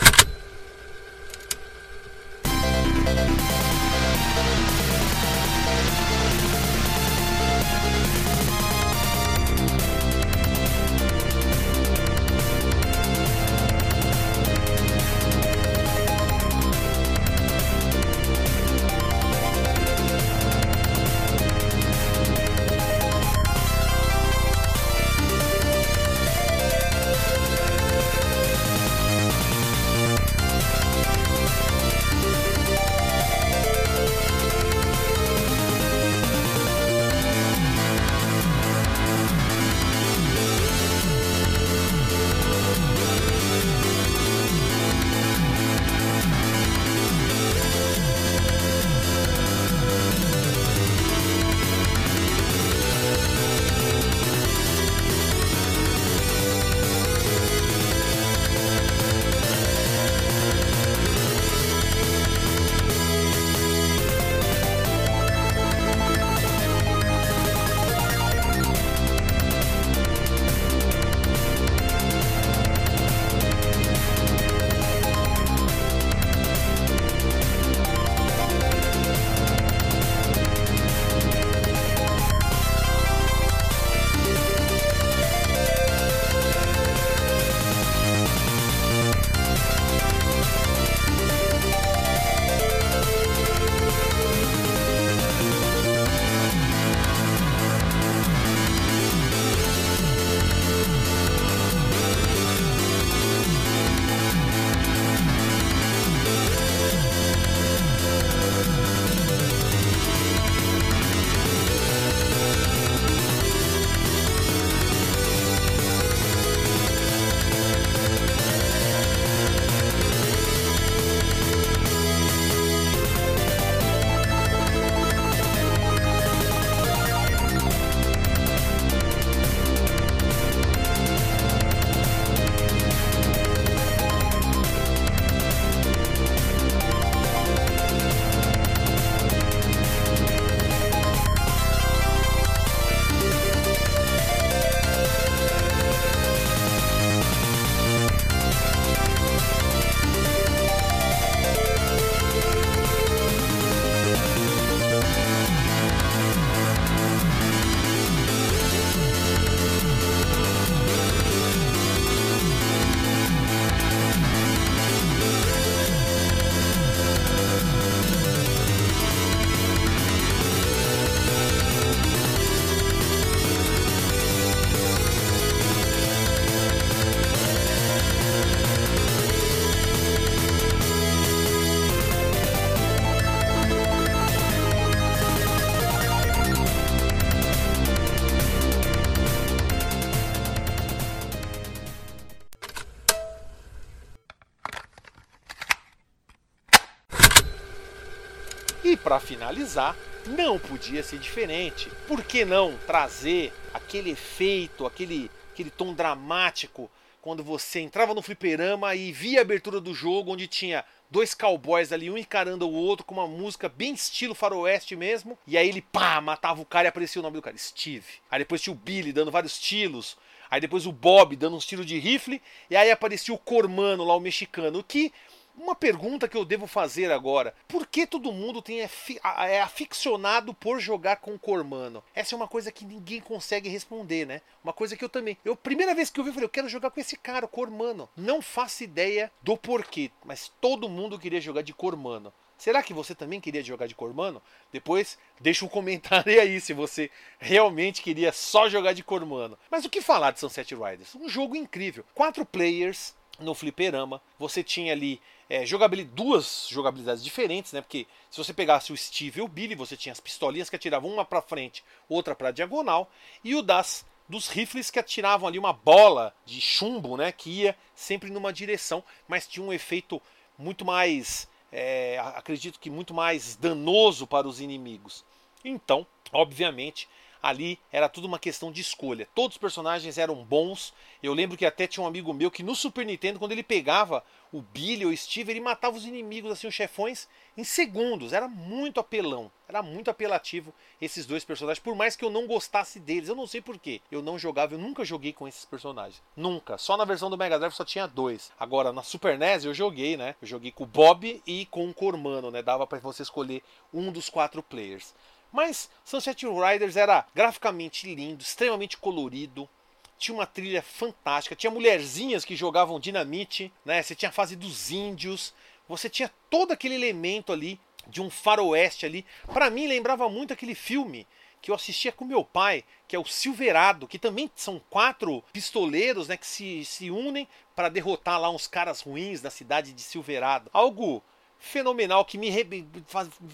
Para 199.03 199.19
finalizar, 199.19 199.95
não 200.27 200.57
podia 200.57 201.03
ser 201.03 201.19
diferente. 201.19 201.91
Por 202.07 202.23
que 202.23 202.45
não 202.45 202.77
trazer 202.87 203.53
aquele 203.73 204.11
efeito, 204.11 204.85
aquele, 204.85 205.29
aquele 205.51 205.69
tom 205.69 205.93
dramático 205.93 206.89
quando 207.21 207.43
você 207.43 207.79
entrava 207.79 208.13
no 208.13 208.21
fliperama 208.21 208.95
e 208.95 209.11
via 209.11 209.39
a 209.39 209.41
abertura 209.43 209.79
do 209.79 209.93
jogo 209.93 210.33
onde 210.33 210.47
tinha 210.47 210.83
dois 211.09 211.33
cowboys 211.33 211.91
ali, 211.91 212.09
um 212.09 212.17
encarando 212.17 212.67
o 212.67 212.73
outro 212.73 213.05
com 213.05 213.13
uma 213.13 213.27
música 213.27 213.69
bem 213.69 213.93
estilo 213.93 214.33
faroeste 214.33 214.95
mesmo. 214.95 215.37
E 215.47 215.57
aí 215.57 215.69
ele 215.69 215.81
pá, 215.81 216.19
matava 216.19 216.61
o 216.61 216.65
cara 216.65 216.87
e 216.87 216.89
aparecia 216.89 217.19
o 217.19 217.23
nome 217.23 217.37
do 217.37 217.41
cara, 217.41 217.57
Steve. 217.57 218.05
Aí 218.29 218.39
depois 218.39 218.61
tinha 218.61 218.73
o 218.73 218.77
Billy 218.77 219.13
dando 219.13 219.31
vários 219.31 219.59
tiros. 219.59 220.17
Aí 220.49 220.59
depois 220.59 220.85
o 220.85 220.91
Bob 220.91 221.35
dando 221.35 221.55
uns 221.55 221.65
tiros 221.65 221.85
de 221.85 221.97
rifle. 221.97 222.41
E 222.69 222.75
aí 222.75 222.91
aparecia 222.91 223.33
o 223.33 223.37
Cormano 223.37 224.03
lá, 224.03 224.15
o 224.15 224.19
mexicano. 224.19 224.83
Que 224.83 225.13
uma 225.55 225.75
pergunta 225.75 226.27
que 226.27 226.35
eu 226.35 226.45
devo 226.45 226.67
fazer 226.67 227.11
agora: 227.11 227.55
por 227.67 227.87
que 227.87 228.05
todo 228.05 228.31
mundo 228.31 228.61
tem 228.61 228.81
é 228.81 229.61
aficionado 229.61 230.53
por 230.53 230.79
jogar 230.79 231.17
com 231.17 231.37
Cormano? 231.37 232.03
Essa 232.13 232.35
é 232.35 232.37
uma 232.37 232.47
coisa 232.47 232.71
que 232.71 232.85
ninguém 232.85 233.21
consegue 233.21 233.69
responder, 233.69 234.25
né? 234.25 234.41
Uma 234.63 234.73
coisa 234.73 234.95
que 234.95 235.03
eu 235.03 235.09
também. 235.09 235.37
Eu 235.43 235.55
primeira 235.55 235.95
vez 235.95 236.09
que 236.09 236.19
eu 236.19 236.23
vi, 236.23 236.29
eu 236.29 236.33
falei, 236.33 236.45
eu 236.45 236.49
quero 236.49 236.69
jogar 236.69 236.91
com 236.91 236.99
esse 236.99 237.17
cara, 237.17 237.47
Cormano. 237.47 238.09
Não 238.15 238.41
faço 238.41 238.83
ideia 238.83 239.31
do 239.41 239.57
porquê, 239.57 240.11
mas 240.25 240.51
todo 240.59 240.89
mundo 240.89 241.19
queria 241.19 241.41
jogar 241.41 241.61
de 241.61 241.73
Cormano. 241.73 242.33
Será 242.57 242.81
que 242.81 242.93
você 242.93 243.13
também 243.13 243.41
queria 243.41 243.61
jogar 243.61 243.87
de 243.87 243.95
Cormano? 243.95 244.41
Depois 244.71 245.17
deixa 245.41 245.65
um 245.65 245.67
comentário 245.67 246.39
aí 246.39 246.61
se 246.61 246.71
você 246.71 247.11
realmente 247.37 248.01
queria 248.01 248.31
só 248.31 248.69
jogar 248.69 248.93
de 248.93 249.03
Cormano. 249.03 249.57
Mas 249.69 249.83
o 249.83 249.89
que 249.89 250.01
falar 250.01 250.31
de 250.31 250.39
Sunset 250.39 250.73
Riders? 250.73 251.13
Um 251.15 251.27
jogo 251.27 251.55
incrível. 251.57 252.05
Quatro 252.13 252.45
players 252.45 253.13
no 253.39 253.53
fliperama. 253.53 254.21
Você 254.37 254.63
tinha 254.63 254.93
ali 254.93 255.21
é, 255.49 255.65
jogabilidade, 255.65 256.15
duas 256.15 256.67
jogabilidades 256.69 257.23
diferentes, 257.23 257.73
né? 257.73 257.81
Porque 257.81 258.07
se 258.29 258.37
você 258.37 258.53
pegasse 258.53 258.91
o 258.91 258.97
Steve 258.97 259.39
e 259.39 259.43
o 259.43 259.47
Billy, 259.47 259.75
você 259.75 259.97
tinha 259.97 260.11
as 260.11 260.19
pistolinhas 260.19 260.69
que 260.69 260.75
atiravam 260.75 261.11
uma 261.11 261.25
para 261.25 261.41
frente, 261.41 261.83
outra 262.07 262.35
para 262.35 262.51
diagonal, 262.51 263.09
e 263.43 263.55
o 263.55 263.61
das 263.61 264.05
dos 264.27 264.47
rifles 264.47 264.89
que 264.89 264.99
atiravam 264.99 265.47
ali 265.47 265.59
uma 265.59 265.73
bola 265.73 266.33
de 266.45 266.59
chumbo, 266.61 267.17
né? 267.17 267.31
Que 267.31 267.49
ia 267.49 267.77
sempre 267.93 268.29
numa 268.29 268.53
direção, 268.53 269.03
mas 269.27 269.47
tinha 269.47 269.65
um 269.65 269.73
efeito 269.73 270.21
muito 270.57 270.85
mais, 270.85 271.47
é, 271.71 272.19
acredito 272.35 272.79
que 272.79 272.89
muito 272.89 273.13
mais 273.13 273.55
danoso 273.55 274.25
para 274.25 274.47
os 274.47 274.61
inimigos. 274.61 275.25
Então, 275.63 276.07
obviamente, 276.31 277.07
ali 277.43 277.77
era 277.91 278.07
tudo 278.07 278.25
uma 278.25 278.39
questão 278.39 278.71
de 278.71 278.79
escolha. 278.79 279.27
Todos 279.35 279.55
os 279.55 279.59
personagens 279.59 280.17
eram 280.17 280.35
bons. 280.45 280.93
Eu 281.21 281.33
lembro 281.33 281.57
que 281.57 281.65
até 281.65 281.85
tinha 281.85 282.01
um 282.01 282.07
amigo 282.07 282.33
meu 282.33 282.49
que 282.49 282.63
no 282.63 282.73
Super 282.73 283.05
Nintendo, 283.05 283.37
quando 283.37 283.51
ele 283.51 283.61
pegava 283.61 284.23
o 284.53 284.61
Billy 284.61 285.05
ou 285.05 285.11
o 285.11 285.17
Steve, 285.17 285.51
ele 285.51 285.59
matava 285.59 285.97
os 285.97 286.05
inimigos, 286.05 286.51
assim, 286.51 286.67
os 286.67 286.73
chefões, 286.73 287.27
em 287.57 287.63
segundos. 287.63 288.31
Era 288.31 288.47
muito 288.47 288.99
apelão. 288.99 289.51
Era 289.67 289.81
muito 289.81 290.09
apelativo 290.11 290.73
esses 291.01 291.25
dois 291.25 291.43
personagens, 291.43 291.83
por 291.83 291.95
mais 291.95 292.15
que 292.15 292.23
eu 292.23 292.29
não 292.29 292.45
gostasse 292.45 292.99
deles. 292.99 293.27
Eu 293.27 293.35
não 293.35 293.47
sei 293.47 293.59
porquê. 293.59 293.99
Eu 294.11 294.21
não 294.21 294.37
jogava, 294.37 294.75
eu 294.75 294.79
nunca 294.79 295.03
joguei 295.03 295.33
com 295.33 295.47
esses 295.47 295.65
personagens. 295.65 296.21
Nunca. 296.35 296.77
Só 296.77 296.95
na 296.95 297.03
versão 297.05 297.29
do 297.29 297.37
Mega 297.37 297.57
Drive 297.57 297.73
só 297.73 297.83
tinha 297.83 298.07
dois. 298.07 298.51
Agora, 298.59 298.93
na 298.93 299.03
Super 299.03 299.37
NES 299.37 299.65
eu 299.65 299.73
joguei, 299.73 300.15
né? 300.15 300.35
Eu 300.41 300.47
joguei 300.47 300.71
com 300.71 300.83
o 300.83 300.87
Bob 300.87 301.41
e 301.45 301.65
com 301.65 301.89
o 301.89 301.93
Cormano, 301.93 302.51
né? 302.51 302.61
Dava 302.61 302.85
para 302.85 302.99
você 302.99 303.23
escolher 303.23 303.63
um 303.91 304.11
dos 304.11 304.29
quatro 304.29 304.61
players. 304.61 305.13
Mas 305.53 305.87
Sunset 306.03 306.47
Riders 306.47 306.97
era 306.97 307.27
graficamente 307.35 308.13
lindo, 308.13 308.41
extremamente 308.41 308.97
colorido, 308.97 309.69
tinha 310.17 310.33
uma 310.33 310.47
trilha 310.47 310.81
fantástica, 310.81 311.55
tinha 311.55 311.69
mulherzinhas 311.69 312.43
que 312.43 312.55
jogavam 312.55 312.99
dinamite, 312.99 313.71
né? 313.85 314.01
Você 314.01 314.15
tinha 314.15 314.29
a 314.29 314.33
fase 314.33 314.55
dos 314.55 314.89
índios, 314.89 315.53
você 315.87 316.09
tinha 316.09 316.31
todo 316.49 316.71
aquele 316.71 316.95
elemento 316.95 317.53
ali 317.53 317.79
de 318.07 318.19
um 318.19 318.31
faroeste 318.31 319.05
ali. 319.05 319.23
Para 319.53 319.69
mim 319.69 319.85
lembrava 319.85 320.27
muito 320.27 320.53
aquele 320.53 320.73
filme 320.73 321.27
que 321.61 321.69
eu 321.69 321.75
assistia 321.75 322.11
com 322.11 322.25
meu 322.25 322.43
pai, 322.43 322.83
que 323.07 323.15
é 323.15 323.19
o 323.19 323.25
Silverado, 323.25 324.07
que 324.07 324.17
também 324.17 324.49
são 324.55 324.81
quatro 324.89 325.43
pistoleiros, 325.53 326.27
né, 326.27 326.35
que 326.35 326.47
se, 326.47 326.83
se 326.83 327.11
unem 327.11 327.47
para 327.75 327.89
derrotar 327.89 328.39
lá 328.39 328.49
uns 328.49 328.65
caras 328.65 329.01
ruins 329.01 329.39
da 329.39 329.51
cidade 329.51 329.93
de 329.93 330.01
Silverado. 330.01 330.69
Algo 330.73 331.23
fenomenal 331.59 332.25
que 332.25 332.37
me 332.37 332.51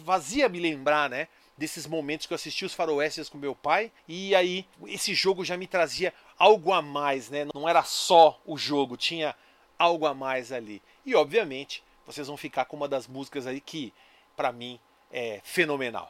fazia 0.05 0.49
me 0.49 0.59
lembrar, 0.59 1.09
né, 1.09 1.27
desses 1.59 1.85
momentos 1.85 2.25
que 2.25 2.33
eu 2.33 2.35
assisti 2.35 2.63
os 2.63 2.73
faroestes 2.73 3.27
com 3.27 3.37
meu 3.37 3.53
pai 3.53 3.91
e 4.07 4.33
aí 4.33 4.65
esse 4.87 5.13
jogo 5.13 5.43
já 5.43 5.57
me 5.57 5.67
trazia 5.67 6.13
algo 6.37 6.71
a 6.71 6.81
mais, 6.81 7.29
né? 7.29 7.45
Não 7.53 7.67
era 7.67 7.83
só 7.83 8.41
o 8.45 8.57
jogo, 8.57 8.95
tinha 8.95 9.35
algo 9.77 10.07
a 10.07 10.13
mais 10.13 10.51
ali. 10.51 10.81
E 11.05 11.13
obviamente, 11.13 11.83
vocês 12.07 12.27
vão 12.27 12.37
ficar 12.37 12.65
com 12.65 12.77
uma 12.77 12.87
das 12.87 13.07
músicas 13.07 13.45
aí 13.45 13.59
que 13.59 13.93
para 14.35 14.51
mim 14.51 14.79
é 15.11 15.41
fenomenal. 15.43 16.09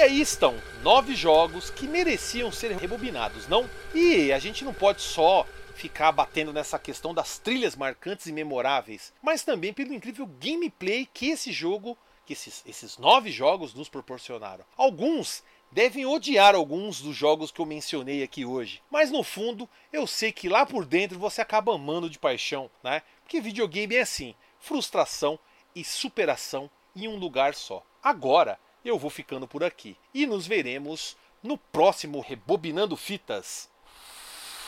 E 0.00 0.02
aí 0.02 0.20
estão 0.22 0.58
nove 0.82 1.14
jogos 1.14 1.68
que 1.68 1.86
mereciam 1.86 2.50
ser 2.50 2.72
rebobinados, 2.72 3.46
não? 3.46 3.68
E 3.94 4.32
a 4.32 4.38
gente 4.38 4.64
não 4.64 4.72
pode 4.72 5.02
só 5.02 5.46
ficar 5.74 6.10
batendo 6.10 6.54
nessa 6.54 6.78
questão 6.78 7.12
das 7.12 7.38
trilhas 7.38 7.76
marcantes 7.76 8.24
e 8.24 8.32
memoráveis, 8.32 9.12
mas 9.20 9.44
também 9.44 9.74
pelo 9.74 9.92
incrível 9.92 10.26
gameplay 10.26 11.06
que 11.12 11.28
esse 11.28 11.52
jogo, 11.52 11.98
que 12.24 12.32
esses, 12.32 12.62
esses 12.64 12.96
nove 12.96 13.30
jogos 13.30 13.74
nos 13.74 13.90
proporcionaram. 13.90 14.64
Alguns 14.74 15.42
devem 15.70 16.06
odiar 16.06 16.54
alguns 16.54 17.02
dos 17.02 17.14
jogos 17.14 17.50
que 17.50 17.60
eu 17.60 17.66
mencionei 17.66 18.22
aqui 18.22 18.42
hoje, 18.42 18.82
mas 18.90 19.10
no 19.10 19.22
fundo 19.22 19.68
eu 19.92 20.06
sei 20.06 20.32
que 20.32 20.48
lá 20.48 20.64
por 20.64 20.86
dentro 20.86 21.18
você 21.18 21.42
acaba 21.42 21.74
amando 21.74 22.08
de 22.08 22.18
paixão, 22.18 22.70
né? 22.82 23.02
Porque 23.22 23.38
videogame 23.38 23.96
é 23.96 24.00
assim, 24.00 24.34
frustração 24.58 25.38
e 25.76 25.84
superação 25.84 26.70
em 26.96 27.06
um 27.06 27.16
lugar 27.16 27.54
só. 27.54 27.84
Agora 28.02 28.58
eu 28.84 28.98
vou 28.98 29.10
ficando 29.10 29.46
por 29.46 29.62
aqui 29.64 29.96
e 30.14 30.26
nos 30.26 30.46
veremos 30.46 31.16
no 31.42 31.56
próximo 31.56 32.20
Rebobinando 32.20 32.96
Fitas. 32.96 33.68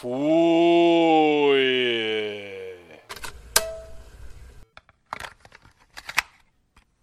Fui! 0.00 0.12